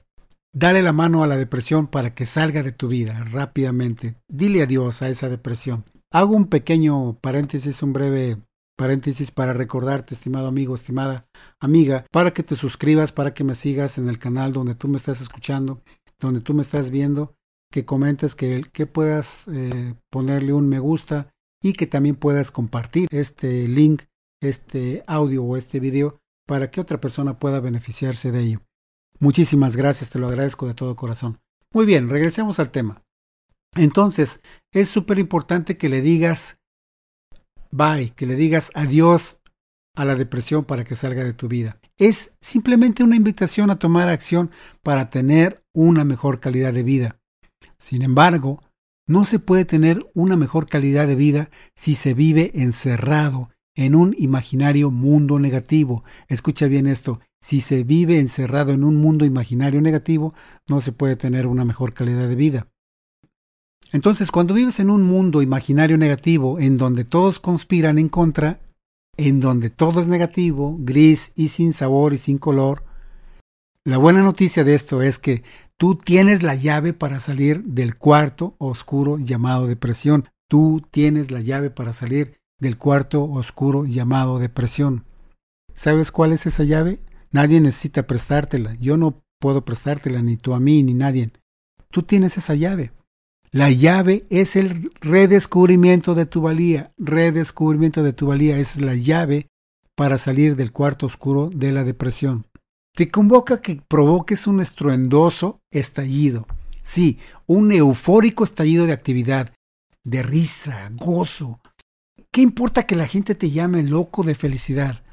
dale 0.53 0.81
la 0.81 0.93
mano 0.93 1.23
a 1.23 1.27
la 1.27 1.37
depresión 1.37 1.87
para 1.87 2.13
que 2.13 2.25
salga 2.25 2.63
de 2.63 2.71
tu 2.71 2.87
vida 2.87 3.23
rápidamente. 3.25 4.15
Dile 4.27 4.63
adiós 4.63 5.01
a 5.01 5.09
esa 5.09 5.29
depresión. 5.29 5.83
Hago 6.11 6.35
un 6.35 6.47
pequeño 6.47 7.17
paréntesis, 7.21 7.83
un 7.83 7.93
breve 7.93 8.37
paréntesis 8.77 9.29
para 9.29 9.53
recordarte, 9.53 10.13
estimado 10.13 10.47
amigo, 10.47 10.73
estimada 10.73 11.27
amiga, 11.59 12.05
para 12.11 12.33
que 12.33 12.43
te 12.43 12.55
suscribas, 12.55 13.11
para 13.11 13.33
que 13.33 13.43
me 13.43 13.53
sigas 13.53 13.97
en 13.97 14.07
el 14.07 14.17
canal 14.19 14.53
donde 14.53 14.73
tú 14.73 14.87
me 14.87 14.97
estás 14.97 15.19
escuchando, 15.21 15.81
donde 16.19 16.39
tú 16.39 16.53
me 16.53 16.61
estás 16.61 16.89
viendo, 16.89 17.35
que 17.71 17.85
comentes, 17.85 18.35
que, 18.35 18.63
puedas 18.91 19.47
eh, 19.49 19.95
ponerle 20.09 20.53
un 20.53 20.69
me 20.69 20.79
gusta 20.79 21.29
y 21.61 21.73
que 21.73 21.87
también 21.87 22.15
puedas 22.15 22.51
compartir 22.51 23.09
este 23.11 23.67
link, 23.67 24.03
este 24.41 25.03
audio 25.07 25.43
o 25.43 25.57
este 25.57 25.79
video 25.79 26.17
para 26.47 26.71
que 26.71 26.81
otra 26.81 27.01
persona 27.01 27.37
pueda 27.37 27.59
beneficiarse 27.59 28.31
de 28.31 28.39
ello. 28.39 28.61
Muchísimas 29.19 29.75
gracias, 29.75 30.09
te 30.09 30.19
lo 30.19 30.27
agradezco 30.27 30.67
de 30.67 30.73
todo 30.73 30.95
corazón. 30.95 31.39
Muy 31.73 31.85
bien, 31.85 32.09
regresemos 32.09 32.59
al 32.59 32.71
tema. 32.71 33.03
Entonces, 33.75 34.41
es 34.71 34.89
súper 34.89 35.19
importante 35.19 35.77
que 35.77 35.89
le 35.89 36.01
digas 36.01 36.59
bye, 37.71 38.11
que 38.15 38.25
le 38.25 38.35
digas 38.35 38.71
adiós 38.73 39.41
a 39.95 40.05
la 40.05 40.15
depresión 40.15 40.65
para 40.65 40.83
que 40.83 40.95
salga 40.95 41.23
de 41.23 41.33
tu 41.33 41.47
vida. 41.47 41.79
Es 41.97 42.37
simplemente 42.41 43.03
una 43.03 43.15
invitación 43.15 43.69
a 43.69 43.79
tomar 43.79 44.09
acción 44.09 44.51
para 44.81 45.09
tener 45.09 45.63
una 45.73 46.03
mejor 46.03 46.39
calidad 46.39 46.73
de 46.73 46.83
vida. 46.83 47.19
Sin 47.77 48.01
embargo, 48.01 48.61
no 49.07 49.25
se 49.25 49.39
puede 49.39 49.65
tener 49.65 50.09
una 50.13 50.35
mejor 50.35 50.67
calidad 50.67 51.07
de 51.07 51.15
vida 51.15 51.49
si 51.75 51.95
se 51.95 52.13
vive 52.13 52.51
encerrado 52.53 53.49
en 53.75 53.95
un 53.95 54.15
imaginario 54.17 54.91
mundo 54.91 55.39
negativo. 55.39 56.03
Escucha 56.27 56.67
bien 56.67 56.87
esto, 56.87 57.19
si 57.41 57.61
se 57.61 57.83
vive 57.83 58.19
encerrado 58.19 58.71
en 58.71 58.83
un 58.83 58.97
mundo 58.97 59.25
imaginario 59.25 59.81
negativo, 59.81 60.33
no 60.67 60.81
se 60.81 60.91
puede 60.91 61.15
tener 61.15 61.47
una 61.47 61.65
mejor 61.65 61.93
calidad 61.93 62.27
de 62.27 62.35
vida. 62.35 62.67
Entonces, 63.91 64.31
cuando 64.31 64.53
vives 64.53 64.79
en 64.79 64.89
un 64.89 65.03
mundo 65.03 65.41
imaginario 65.41 65.97
negativo, 65.97 66.59
en 66.59 66.77
donde 66.77 67.05
todos 67.05 67.39
conspiran 67.39 67.97
en 67.97 68.09
contra, 68.09 68.59
en 69.17 69.39
donde 69.39 69.69
todo 69.69 69.99
es 69.99 70.07
negativo, 70.07 70.77
gris 70.79 71.31
y 71.35 71.47
sin 71.47 71.73
sabor 71.73 72.13
y 72.13 72.17
sin 72.17 72.37
color, 72.37 72.83
la 73.85 73.97
buena 73.97 74.21
noticia 74.21 74.63
de 74.63 74.75
esto 74.75 75.01
es 75.01 75.17
que 75.17 75.43
tú 75.77 75.95
tienes 75.95 76.43
la 76.43 76.53
llave 76.53 76.93
para 76.93 77.19
salir 77.19 77.63
del 77.63 77.95
cuarto 77.97 78.55
oscuro 78.59 79.17
llamado 79.17 79.65
depresión. 79.65 80.25
Tú 80.47 80.81
tienes 80.91 81.31
la 81.31 81.41
llave 81.41 81.71
para 81.71 81.93
salir 81.93 82.37
del 82.59 82.77
cuarto 82.77 83.23
oscuro 83.23 83.85
llamado 83.85 84.37
depresión. 84.37 85.05
¿Sabes 85.73 86.11
cuál 86.11 86.33
es 86.33 86.45
esa 86.45 86.65
llave? 86.65 86.99
Nadie 87.31 87.61
necesita 87.61 88.07
prestártela. 88.07 88.75
Yo 88.75 88.97
no 88.97 89.21
puedo 89.39 89.63
prestártela, 89.65 90.21
ni 90.21 90.37
tú 90.37 90.53
a 90.53 90.59
mí, 90.59 90.83
ni 90.83 90.93
nadie. 90.93 91.31
Tú 91.91 92.03
tienes 92.03 92.37
esa 92.37 92.55
llave. 92.55 92.91
La 93.51 93.71
llave 93.71 94.25
es 94.29 94.55
el 94.55 94.91
redescubrimiento 95.01 96.13
de 96.13 96.25
tu 96.25 96.41
valía. 96.41 96.91
Redescubrimiento 96.97 98.03
de 98.03 98.13
tu 98.13 98.27
valía 98.27 98.57
es 98.57 98.79
la 98.79 98.95
llave 98.95 99.47
para 99.95 100.17
salir 100.17 100.55
del 100.55 100.71
cuarto 100.71 101.07
oscuro 101.07 101.49
de 101.53 101.71
la 101.71 101.83
depresión. 101.83 102.45
Te 102.95 103.09
convoca 103.09 103.61
que 103.61 103.81
provoques 103.87 104.45
un 104.45 104.61
estruendoso 104.61 105.61
estallido. 105.71 106.47
Sí, 106.83 107.19
un 107.47 107.71
eufórico 107.71 108.43
estallido 108.43 108.85
de 108.85 108.93
actividad, 108.93 109.53
de 110.03 110.23
risa, 110.23 110.89
gozo. 110.93 111.59
¿Qué 112.31 112.41
importa 112.41 112.85
que 112.85 112.95
la 112.95 113.07
gente 113.07 113.35
te 113.35 113.49
llame 113.49 113.83
loco 113.83 114.23
de 114.23 114.35
felicidad? 114.35 115.03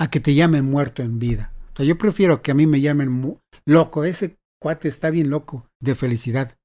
A 0.00 0.08
que 0.08 0.18
te 0.18 0.34
llamen 0.34 0.64
muerto 0.64 1.02
en 1.02 1.18
vida. 1.18 1.52
O 1.74 1.76
sea, 1.76 1.84
yo 1.84 1.98
prefiero 1.98 2.40
que 2.40 2.50
a 2.50 2.54
mí 2.54 2.66
me 2.66 2.80
llamen 2.80 3.38
loco, 3.66 4.04
ese 4.04 4.38
cuate 4.58 4.88
está 4.88 5.10
bien 5.10 5.28
loco 5.28 5.66
de 5.78 5.94
felicidad, 5.94 6.56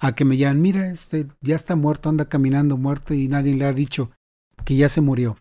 a 0.00 0.16
que 0.16 0.24
me 0.24 0.36
llamen, 0.36 0.60
mira, 0.60 0.90
este 0.90 1.28
ya 1.40 1.54
está 1.54 1.76
muerto, 1.76 2.08
anda 2.08 2.28
caminando 2.28 2.76
muerto 2.76 3.14
y 3.14 3.28
nadie 3.28 3.54
le 3.54 3.64
ha 3.64 3.72
dicho 3.72 4.10
que 4.64 4.74
ya 4.74 4.88
se 4.88 5.00
murió. 5.00 5.36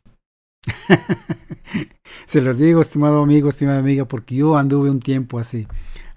se 2.28 2.42
los 2.42 2.60
digo, 2.60 2.82
estimado 2.82 3.24
amigo, 3.24 3.50
estimada 3.50 3.80
amiga, 3.80 4.06
porque 4.06 4.36
yo 4.36 4.56
anduve 4.56 4.92
un 4.92 5.00
tiempo 5.00 5.40
así. 5.40 5.68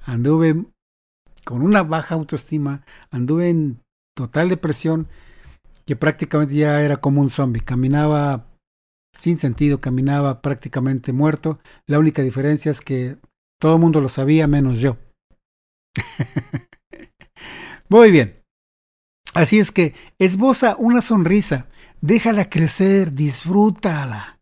Anduve 0.04 0.66
con 1.44 1.62
una 1.62 1.82
baja 1.82 2.14
autoestima, 2.14 2.84
anduve 3.10 3.48
en 3.48 3.80
total 4.14 4.50
depresión, 4.50 5.08
que 5.86 5.96
prácticamente 5.96 6.56
ya 6.56 6.82
era 6.82 6.98
como 6.98 7.22
un 7.22 7.30
zombie. 7.30 7.62
Caminaba 7.62 8.51
sin 9.16 9.38
sentido, 9.38 9.80
caminaba 9.80 10.42
prácticamente 10.42 11.12
muerto. 11.12 11.58
La 11.86 11.98
única 11.98 12.22
diferencia 12.22 12.70
es 12.70 12.80
que 12.80 13.16
todo 13.60 13.74
el 13.74 13.80
mundo 13.80 14.00
lo 14.00 14.08
sabía 14.08 14.46
menos 14.46 14.80
yo. 14.80 14.96
Muy 17.88 18.10
bien. 18.10 18.42
Así 19.34 19.58
es 19.58 19.72
que 19.72 19.94
esboza 20.18 20.76
una 20.78 21.00
sonrisa, 21.00 21.68
déjala 22.00 22.50
crecer, 22.50 23.12
disfrútala. 23.12 24.40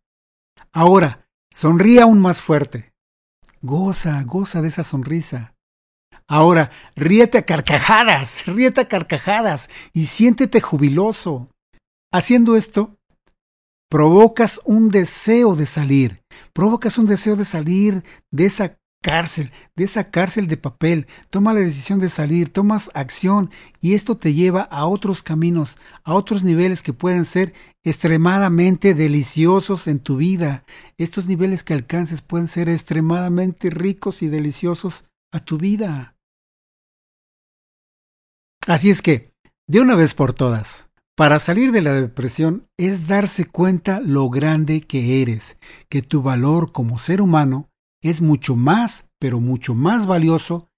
Ahora, 0.73 1.27
sonríe 1.53 2.01
aún 2.01 2.21
más 2.21 2.43
fuerte. 2.43 2.93
Goza, 3.63 4.23
goza 4.25 4.63
de 4.63 4.69
esa 4.69 4.85
sonrisa. 4.85 5.55
Ahora, 6.27 6.71
ríete 6.95 7.39
a 7.39 7.43
carcajadas, 7.43 8.47
ríete 8.47 8.83
a 8.83 8.89
carcajadas 8.89 9.69
y 9.93 10.07
siéntete 10.07 10.61
jubiloso. 10.61 11.51
Haciendo 12.13 12.57
esto, 12.57 12.97
provocas 13.91 14.61
un 14.65 14.89
deseo 14.89 15.57
de 15.57 15.67
salir, 15.67 16.23
provocas 16.55 16.97
un 16.97 17.07
deseo 17.07 17.37
de 17.37 17.45
salir 17.45 18.05
de 18.31 18.47
esa 18.47 18.79
cárcel, 19.03 19.51
de 19.77 19.85
esa 19.85 20.11
cárcel 20.11 20.47
de 20.47 20.57
papel, 20.57 21.07
toma 21.31 21.53
la 21.53 21.61
decisión 21.61 21.99
de 21.99 22.09
salir, 22.09 22.53
tomas 22.53 22.91
acción 22.95 23.51
y 23.81 23.95
esto 23.95 24.17
te 24.17 24.33
lleva 24.33 24.63
a 24.63 24.87
otros 24.87 25.23
caminos, 25.23 25.77
a 26.05 26.15
otros 26.15 26.45
niveles 26.45 26.83
que 26.83 26.93
pueden 26.93 27.25
ser 27.25 27.53
extremadamente 27.83 28.95
deliciosos 28.95 29.89
en 29.89 29.99
tu 29.99 30.17
vida. 30.17 30.65
Estos 30.97 31.27
niveles 31.27 31.65
que 31.65 31.75
alcances 31.75 32.23
pueden 32.23 32.47
ser 32.47 32.69
extremadamente 32.69 33.71
ricos 33.71 34.23
y 34.23 34.29
deliciosos 34.29 35.07
a 35.33 35.41
tu 35.41 35.59
vida. 35.59 36.15
Así 38.67 38.91
es 38.91 39.03
que, 39.03 39.33
de 39.67 39.81
una 39.81 39.95
vez 39.95 40.15
por 40.15 40.35
todas, 40.35 40.90
para 41.21 41.39
salir 41.39 41.71
de 41.71 41.83
la 41.83 41.93
depresión 41.93 42.67
es 42.79 43.07
darse 43.07 43.45
cuenta 43.45 44.01
lo 44.01 44.31
grande 44.31 44.81
que 44.81 45.21
eres, 45.21 45.59
que 45.91 46.01
tu 46.01 46.23
valor 46.23 46.73
como 46.73 46.99
ser 46.99 47.21
humano 47.21 47.69
es 48.03 48.23
mucho 48.23 48.57
más, 48.57 49.11
pero 49.19 49.39
mucho 49.39 49.75
más 49.75 50.07
valioso 50.07 50.71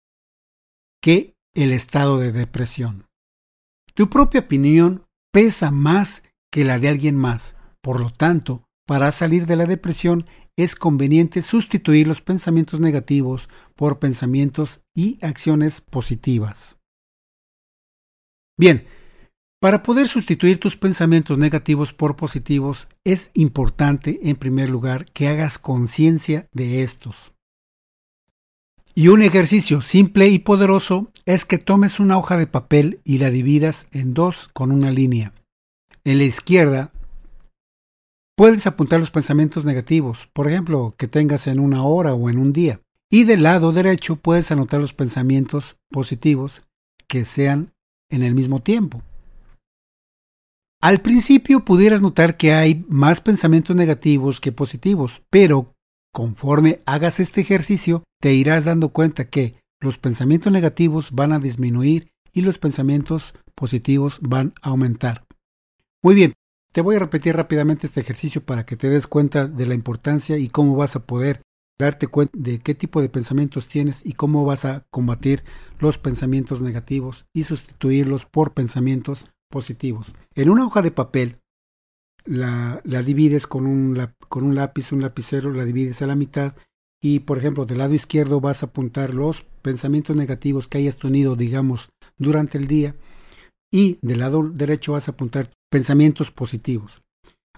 que 1.00 1.37
el 1.55 1.72
estado 1.72 2.18
de 2.18 2.33
depresión. 2.33 3.07
Tu 3.94 4.11
propia 4.11 4.40
opinión 4.40 5.07
pesa 5.33 5.70
más 5.70 6.24
que 6.50 6.64
la 6.64 6.81
de 6.81 6.88
alguien 6.88 7.16
más. 7.16 7.55
Por 7.81 8.00
lo 8.00 8.11
tanto, 8.11 8.64
para 8.85 9.12
salir 9.12 9.46
de 9.46 9.55
la 9.55 9.66
depresión 9.66 10.24
es 10.57 10.74
conveniente 10.74 11.40
sustituir 11.40 12.09
los 12.09 12.20
pensamientos 12.20 12.81
negativos 12.81 13.48
por 13.76 14.00
pensamientos 14.00 14.83
y 14.92 15.24
acciones 15.24 15.81
positivas. 15.81 16.81
Bien, 18.59 18.88
para 19.62 19.85
poder 19.85 20.09
sustituir 20.09 20.59
tus 20.59 20.77
pensamientos 20.77 21.38
negativos 21.38 21.92
por 21.92 22.16
positivos, 22.16 22.88
es 23.05 23.31
importante, 23.33 24.18
en 24.25 24.35
primer 24.35 24.68
lugar, 24.68 25.05
que 25.12 25.29
hagas 25.29 25.61
conciencia 25.61 26.48
de 26.53 26.83
estos. 26.83 27.31
Y 28.92 29.07
un 29.07 29.22
ejercicio 29.22 29.81
simple 29.81 30.27
y 30.27 30.40
poderoso 30.40 31.12
es 31.27 31.44
que 31.44 31.59
tomes 31.59 32.01
una 32.01 32.18
hoja 32.18 32.37
de 32.37 32.48
papel 32.48 32.98
y 33.05 33.18
la 33.18 33.31
dividas 33.31 33.87
en 33.92 34.14
dos 34.14 34.48
con 34.53 34.72
una 34.72 34.90
línea. 34.90 35.33
En 36.03 36.18
la 36.18 36.25
izquierda 36.25 36.90
puedes 38.37 38.66
apuntar 38.66 38.98
los 38.98 39.12
pensamientos 39.12 39.64
negativos, 39.64 40.29
por 40.33 40.48
ejemplo, 40.48 40.96
que 40.98 41.07
tengas 41.07 41.46
en 41.46 41.61
una 41.61 41.85
hora 41.85 42.14
o 42.14 42.29
en 42.29 42.38
un 42.38 42.53
día. 42.53 42.81
Y 43.09 43.22
del 43.22 43.44
lado 43.44 43.70
derecho 43.70 44.16
puedes 44.16 44.51
anotar 44.51 44.81
los 44.81 44.92
pensamientos 44.92 45.77
positivos 45.88 46.62
que 47.07 47.25
sean 47.25 47.72
en 48.11 48.25
el 48.25 48.35
mismo 48.35 48.61
tiempo. 48.61 49.05
Al 50.82 50.98
principio 50.98 51.64
pudieras 51.64 52.02
notar 52.02 52.36
que 52.36 52.54
hay 52.54 52.84
más 52.88 53.20
pensamientos 53.20 53.76
negativos 53.76 54.40
que 54.40 54.50
positivos, 54.50 55.22
pero 55.30 55.76
conforme 56.12 56.80
hagas 56.86 57.20
este 57.20 57.40
ejercicio 57.40 58.02
te 58.20 58.34
irás 58.34 58.64
dando 58.64 58.88
cuenta 58.88 59.30
que 59.30 59.54
los 59.80 59.98
pensamientos 59.98 60.52
negativos 60.52 61.12
van 61.12 61.30
a 61.32 61.38
disminuir 61.38 62.08
y 62.32 62.40
los 62.40 62.58
pensamientos 62.58 63.32
positivos 63.54 64.18
van 64.22 64.54
a 64.60 64.70
aumentar. 64.70 65.24
Muy 66.02 66.16
bien, 66.16 66.32
te 66.72 66.80
voy 66.80 66.96
a 66.96 66.98
repetir 66.98 67.36
rápidamente 67.36 67.86
este 67.86 68.00
ejercicio 68.00 68.44
para 68.44 68.66
que 68.66 68.74
te 68.74 68.90
des 68.90 69.06
cuenta 69.06 69.46
de 69.46 69.66
la 69.66 69.74
importancia 69.74 70.36
y 70.36 70.48
cómo 70.48 70.74
vas 70.74 70.96
a 70.96 71.06
poder 71.06 71.42
darte 71.78 72.08
cuenta 72.08 72.36
de 72.36 72.58
qué 72.58 72.74
tipo 72.74 73.00
de 73.00 73.08
pensamientos 73.08 73.68
tienes 73.68 74.04
y 74.04 74.14
cómo 74.14 74.44
vas 74.44 74.64
a 74.64 74.84
combatir 74.90 75.44
los 75.78 75.98
pensamientos 75.98 76.60
negativos 76.60 77.26
y 77.32 77.44
sustituirlos 77.44 78.26
por 78.26 78.52
pensamientos 78.52 79.26
En 80.34 80.50
una 80.50 80.66
hoja 80.66 80.82
de 80.82 80.90
papel 80.90 81.38
la, 82.24 82.80
la 82.84 83.02
divides 83.02 83.46
con 83.46 83.66
un, 83.66 84.08
con 84.28 84.44
un 84.44 84.54
lápiz, 84.54 84.92
un 84.92 85.02
lapicero, 85.02 85.52
la 85.52 85.64
divides 85.64 86.02
a 86.02 86.06
la 86.06 86.16
mitad 86.16 86.54
y, 87.02 87.20
por 87.20 87.38
ejemplo, 87.38 87.66
del 87.66 87.78
lado 87.78 87.94
izquierdo 87.94 88.40
vas 88.40 88.62
a 88.62 88.66
apuntar 88.66 89.12
los 89.12 89.42
pensamientos 89.60 90.16
negativos 90.16 90.68
que 90.68 90.78
hayas 90.78 90.98
tenido, 90.98 91.34
digamos, 91.34 91.90
durante 92.16 92.58
el 92.58 92.68
día 92.68 92.94
y 93.72 93.98
del 94.02 94.20
lado 94.20 94.42
derecho 94.48 94.92
vas 94.92 95.08
a 95.08 95.12
apuntar 95.12 95.50
pensamientos 95.70 96.30
positivos. 96.30 97.02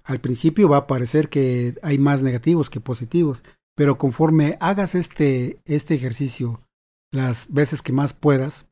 Al 0.03 0.21
principio 0.21 0.69
va 0.69 0.79
a 0.79 0.87
parecer 0.87 1.29
que 1.29 1.77
hay 1.83 1.99
más 1.99 2.23
negativos 2.23 2.71
que 2.71 2.81
positivos, 2.81 3.45
pero 3.75 3.99
conforme 3.99 4.57
hagas 4.61 4.95
este, 4.95 5.59
este 5.65 5.95
ejercicio 5.95 6.61
las 7.11 7.53
veces 7.53 7.83
que 7.83 7.93
más 7.93 8.13
puedas, 8.13 8.69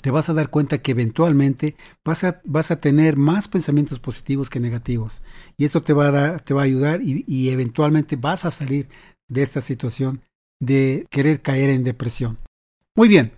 te 0.00 0.10
vas 0.10 0.28
a 0.28 0.34
dar 0.34 0.50
cuenta 0.50 0.78
que 0.78 0.92
eventualmente 0.92 1.76
vas 2.04 2.24
a, 2.24 2.40
vas 2.44 2.70
a 2.70 2.80
tener 2.80 3.16
más 3.16 3.48
pensamientos 3.48 4.00
positivos 4.00 4.50
que 4.50 4.60
negativos. 4.60 5.22
Y 5.56 5.64
esto 5.64 5.82
te 5.82 5.92
va 5.92 6.08
a, 6.08 6.10
dar, 6.10 6.40
te 6.40 6.54
va 6.54 6.62
a 6.62 6.64
ayudar 6.64 7.02
y, 7.02 7.24
y 7.26 7.50
eventualmente 7.50 8.16
vas 8.16 8.44
a 8.44 8.50
salir 8.50 8.88
de 9.28 9.42
esta 9.42 9.60
situación 9.60 10.22
de 10.60 11.06
querer 11.10 11.42
caer 11.42 11.70
en 11.70 11.84
depresión. 11.84 12.38
Muy 12.94 13.08
bien. 13.08 13.32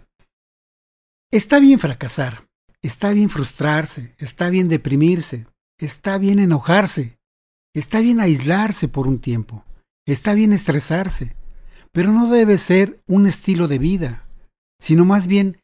Está 1.30 1.58
bien 1.58 1.78
fracasar, 1.78 2.46
está 2.82 3.12
bien 3.12 3.30
frustrarse, 3.30 4.14
está 4.18 4.48
bien 4.48 4.68
deprimirse, 4.68 5.46
está 5.78 6.18
bien 6.18 6.38
enojarse, 6.38 7.18
está 7.74 8.00
bien 8.00 8.20
aislarse 8.20 8.86
por 8.88 9.08
un 9.08 9.18
tiempo, 9.18 9.64
está 10.06 10.34
bien 10.34 10.52
estresarse, 10.52 11.34
pero 11.90 12.12
no 12.12 12.30
debe 12.30 12.58
ser 12.58 13.02
un 13.06 13.26
estilo 13.26 13.66
de 13.66 13.78
vida, 13.78 14.28
sino 14.80 15.04
más 15.04 15.26
bien 15.26 15.58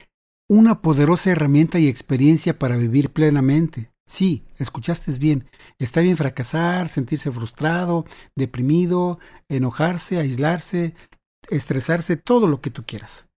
una 0.48 0.82
poderosa 0.82 1.30
herramienta 1.30 1.78
y 1.78 1.88
experiencia 1.88 2.58
para 2.58 2.76
vivir 2.76 3.10
plenamente. 3.10 3.90
Sí, 4.06 4.44
escuchaste 4.58 5.10
bien. 5.18 5.48
Está 5.78 6.00
bien 6.00 6.16
fracasar, 6.16 6.88
sentirse 6.88 7.30
frustrado, 7.32 8.04
deprimido, 8.36 9.18
enojarse, 9.48 10.18
aislarse, 10.18 10.94
estresarse, 11.48 12.16
todo 12.16 12.46
lo 12.46 12.60
que 12.60 12.70
tú 12.70 12.84
quieras. 12.84 13.28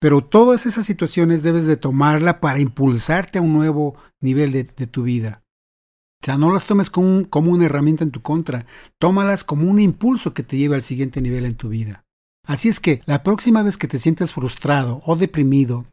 Pero 0.00 0.22
todas 0.22 0.66
esas 0.66 0.84
situaciones 0.84 1.42
debes 1.42 1.66
de 1.66 1.76
tomarla 1.76 2.40
para 2.40 2.60
impulsarte 2.60 3.38
a 3.38 3.42
un 3.42 3.52
nuevo 3.52 3.96
nivel 4.20 4.52
de, 4.52 4.64
tu 4.64 5.04
vida. 5.04 5.42
O 6.22 6.26
sea, 6.26 6.38
no 6.38 6.52
las 6.52 6.66
tomes 6.66 6.90
como, 6.90 7.50
una 7.50 7.64
herramienta 7.64 8.04
en 8.04 8.10
tu 8.10 8.20
contra, 8.20 8.66
tómalas 8.98 9.44
como 9.44 9.70
un 9.70 9.80
impulso 9.80 10.34
que 10.34 10.42
te 10.42 10.56
lleve 10.56 10.74
al 10.74 10.82
siguiente 10.82 11.20
nivel 11.20 11.46
en 11.46 11.54
tu 11.54 11.68
vida. 11.68 12.04
Así 12.46 12.68
es 12.68 12.78
que 12.78 13.00
la 13.06 13.22
próxima 13.22 13.62
vez 13.62 13.78
que 13.78 13.88
te 13.88 13.98
sientas 13.98 14.32
frustrado 14.32 15.02
o 15.04 15.16
deprimido, 15.16 15.86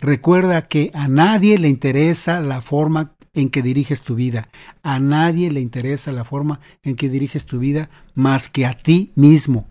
recuerda 0.00 0.68
que 0.68 0.90
a 0.94 1.08
nadie 1.08 1.58
le 1.58 1.68
interesa 1.68 2.40
la 2.40 2.60
forma 2.60 3.14
en 3.34 3.50
que 3.50 3.62
diriges 3.62 4.02
tu 4.02 4.14
vida. 4.14 4.48
A 4.82 4.98
nadie 4.98 5.50
le 5.50 5.60
interesa 5.60 6.12
la 6.12 6.24
forma 6.24 6.60
en 6.82 6.96
que 6.96 7.08
diriges 7.08 7.46
tu 7.46 7.58
vida 7.58 7.90
más 8.14 8.48
que 8.48 8.66
a 8.66 8.78
ti 8.82 9.12
mismo. 9.14 9.68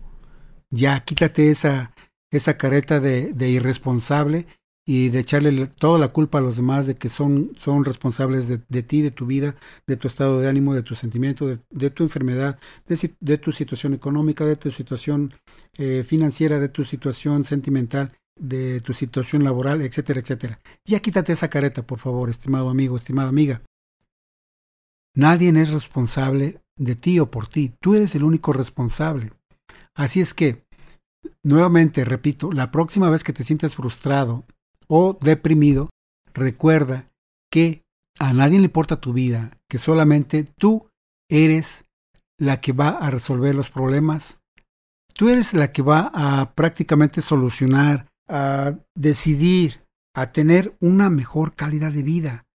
Ya 0.70 1.00
quítate 1.04 1.50
esa, 1.50 1.92
esa 2.30 2.56
careta 2.56 2.98
de, 2.98 3.48
irresponsable 3.48 4.46
y 4.84 5.10
de 5.10 5.20
echarle 5.20 5.66
toda 5.66 5.98
la 5.98 6.08
culpa 6.08 6.38
a 6.38 6.40
los 6.40 6.56
demás 6.56 6.86
de 6.86 6.96
que 6.96 7.08
son, 7.08 7.52
son 7.56 7.84
responsables 7.84 8.48
de, 8.48 8.82
ti, 8.82 9.02
de 9.02 9.12
tu 9.12 9.26
vida, 9.26 9.54
de 9.86 9.96
tu 9.96 10.08
estado 10.08 10.40
de 10.40 10.48
ánimo, 10.48 10.74
de 10.74 10.82
tu 10.82 10.96
sentimiento, 10.96 11.46
de, 11.46 11.90
tu 11.90 12.02
enfermedad, 12.02 12.58
de, 12.86 13.38
tu 13.38 13.52
situación 13.52 13.94
económica, 13.94 14.44
de 14.44 14.56
tu 14.56 14.72
situación 14.72 15.34
eh, 15.76 16.04
financiera, 16.04 16.58
de 16.58 16.68
tu 16.68 16.84
situación 16.84 17.44
sentimental 17.44 18.12
de 18.38 18.80
tu 18.80 18.92
situación 18.92 19.44
laboral, 19.44 19.82
etcétera, 19.82 20.20
etcétera. 20.20 20.60
Ya 20.84 21.00
quítate 21.00 21.32
esa 21.32 21.50
careta, 21.50 21.86
por 21.86 21.98
favor, 21.98 22.30
estimado 22.30 22.68
amigo, 22.68 22.96
estimada 22.96 23.28
amiga. 23.28 23.62
Nadie 25.14 25.50
es 25.50 25.70
responsable 25.70 26.60
de 26.76 26.96
ti 26.96 27.20
o 27.20 27.30
por 27.30 27.46
ti, 27.46 27.74
tú 27.80 27.94
eres 27.94 28.14
el 28.14 28.24
único 28.24 28.52
responsable. 28.52 29.32
Así 29.94 30.20
es 30.20 30.32
que, 30.32 30.64
nuevamente, 31.42 32.04
repito, 32.04 32.50
la 32.50 32.70
próxima 32.70 33.10
vez 33.10 33.22
que 33.22 33.32
te 33.32 33.44
sientas 33.44 33.76
frustrado 33.76 34.44
o 34.88 35.18
deprimido, 35.20 35.90
recuerda 36.32 37.10
que 37.50 37.82
a 38.18 38.32
nadie 38.32 38.58
le 38.58 38.66
importa 38.66 39.00
tu 39.00 39.12
vida, 39.12 39.58
que 39.68 39.78
solamente 39.78 40.44
tú 40.44 40.88
eres 41.30 41.84
la 42.38 42.60
que 42.60 42.72
va 42.72 42.88
a 42.88 43.10
resolver 43.10 43.54
los 43.54 43.70
problemas, 43.70 44.40
tú 45.14 45.28
eres 45.28 45.54
la 45.54 45.72
que 45.72 45.82
va 45.82 46.10
a 46.14 46.54
prácticamente 46.54 47.20
solucionar 47.20 48.11
a 48.32 48.78
decidir 48.94 49.86
a 50.14 50.32
tener 50.32 50.74
una 50.80 51.10
mejor 51.10 51.54
calidad 51.54 51.92
de 51.92 52.02
vida. 52.02 52.46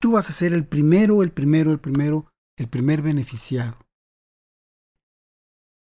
Tú 0.00 0.12
vas 0.12 0.28
a 0.28 0.32
ser 0.32 0.52
el 0.52 0.66
primero, 0.66 1.22
el 1.22 1.30
primero, 1.30 1.70
el 1.70 1.78
primero, 1.78 2.26
el 2.58 2.68
primer 2.68 3.00
beneficiado. 3.00 3.78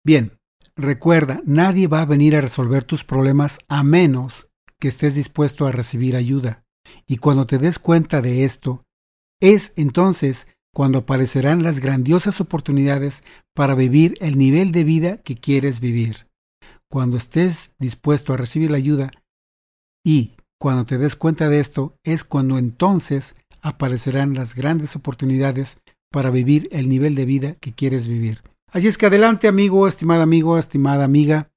Bien, 0.03 0.39
recuerda, 0.75 1.41
nadie 1.45 1.87
va 1.87 2.01
a 2.01 2.05
venir 2.05 2.35
a 2.35 2.41
resolver 2.41 2.83
tus 2.83 3.03
problemas 3.03 3.59
a 3.67 3.83
menos 3.83 4.49
que 4.79 4.87
estés 4.87 5.13
dispuesto 5.13 5.67
a 5.67 5.71
recibir 5.71 6.15
ayuda. 6.15 6.63
Y 7.05 7.17
cuando 7.17 7.45
te 7.45 7.57
des 7.57 7.77
cuenta 7.77 8.21
de 8.21 8.43
esto, 8.43 8.85
es 9.39 9.73
entonces 9.75 10.47
cuando 10.73 10.99
aparecerán 10.99 11.63
las 11.63 11.79
grandiosas 11.79 12.39
oportunidades 12.41 13.23
para 13.53 13.75
vivir 13.75 14.15
el 14.19 14.37
nivel 14.37 14.71
de 14.71 14.83
vida 14.83 15.17
que 15.17 15.35
quieres 15.35 15.79
vivir. 15.79 16.27
Cuando 16.89 17.17
estés 17.17 17.71
dispuesto 17.79 18.33
a 18.33 18.37
recibir 18.37 18.71
la 18.71 18.77
ayuda, 18.77 19.11
y 20.07 20.31
cuando 20.57 20.85
te 20.85 20.97
des 20.97 21.17
cuenta 21.17 21.49
de 21.49 21.59
esto 21.59 21.97
es 22.05 22.23
cuando 22.23 22.57
entonces 22.57 23.35
aparecerán 23.61 24.35
las 24.35 24.55
grandes 24.55 24.95
oportunidades 24.95 25.81
para 26.13 26.29
vivir 26.29 26.69
el 26.71 26.87
nivel 26.87 27.13
de 27.13 27.25
vida 27.25 27.55
que 27.55 27.73
quieres 27.73 28.07
vivir. 28.07 28.41
Así 28.71 28.87
es 28.87 28.97
que 28.97 29.07
adelante 29.07 29.49
amigo, 29.49 29.85
estimado 29.85 30.21
amigo, 30.21 30.57
estimada 30.57 31.03
amiga, 31.03 31.49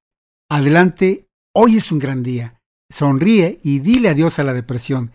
adelante, 0.51 1.29
hoy 1.55 1.77
es 1.77 1.93
un 1.93 2.01
gran 2.01 2.25
día. 2.25 2.61
Sonríe 2.93 3.61
y 3.63 3.79
dile 3.79 4.09
adiós 4.09 4.41
a 4.41 4.43
la 4.43 4.53
depresión. 4.53 5.13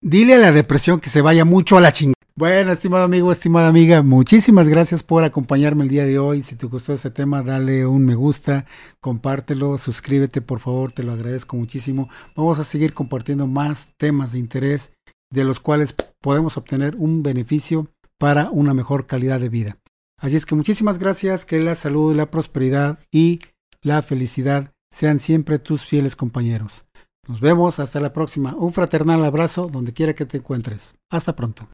Dile 0.00 0.34
a 0.34 0.38
la 0.38 0.52
depresión 0.52 1.00
que 1.00 1.10
se 1.10 1.22
vaya 1.22 1.44
mucho 1.44 1.76
a 1.76 1.80
la 1.80 1.90
chingada. 1.90 2.15
Bueno, 2.38 2.70
estimado 2.70 3.04
amigo, 3.04 3.32
estimada 3.32 3.68
amiga, 3.68 4.02
muchísimas 4.02 4.68
gracias 4.68 5.02
por 5.02 5.24
acompañarme 5.24 5.84
el 5.84 5.88
día 5.88 6.04
de 6.04 6.18
hoy. 6.18 6.42
Si 6.42 6.54
te 6.54 6.66
gustó 6.66 6.92
este 6.92 7.10
tema, 7.10 7.42
dale 7.42 7.86
un 7.86 8.04
me 8.04 8.14
gusta, 8.14 8.66
compártelo, 9.00 9.78
suscríbete, 9.78 10.42
por 10.42 10.60
favor, 10.60 10.92
te 10.92 11.02
lo 11.02 11.12
agradezco 11.12 11.56
muchísimo. 11.56 12.10
Vamos 12.34 12.58
a 12.58 12.64
seguir 12.64 12.92
compartiendo 12.92 13.46
más 13.46 13.94
temas 13.96 14.32
de 14.32 14.40
interés 14.40 14.92
de 15.30 15.44
los 15.44 15.60
cuales 15.60 15.94
podemos 16.20 16.58
obtener 16.58 16.94
un 16.96 17.22
beneficio 17.22 17.88
para 18.18 18.50
una 18.50 18.74
mejor 18.74 19.06
calidad 19.06 19.40
de 19.40 19.48
vida. 19.48 19.78
Así 20.18 20.36
es 20.36 20.44
que 20.44 20.54
muchísimas 20.54 20.98
gracias, 20.98 21.46
que 21.46 21.58
la 21.58 21.74
salud, 21.74 22.14
la 22.14 22.30
prosperidad 22.30 22.98
y 23.10 23.38
la 23.80 24.02
felicidad 24.02 24.74
sean 24.90 25.20
siempre 25.20 25.58
tus 25.58 25.86
fieles 25.86 26.16
compañeros. 26.16 26.84
Nos 27.26 27.40
vemos 27.40 27.78
hasta 27.78 27.98
la 27.98 28.12
próxima. 28.12 28.54
Un 28.54 28.74
fraternal 28.74 29.24
abrazo 29.24 29.70
donde 29.72 29.94
quiera 29.94 30.14
que 30.14 30.26
te 30.26 30.36
encuentres. 30.36 30.96
Hasta 31.08 31.34
pronto. 31.34 31.64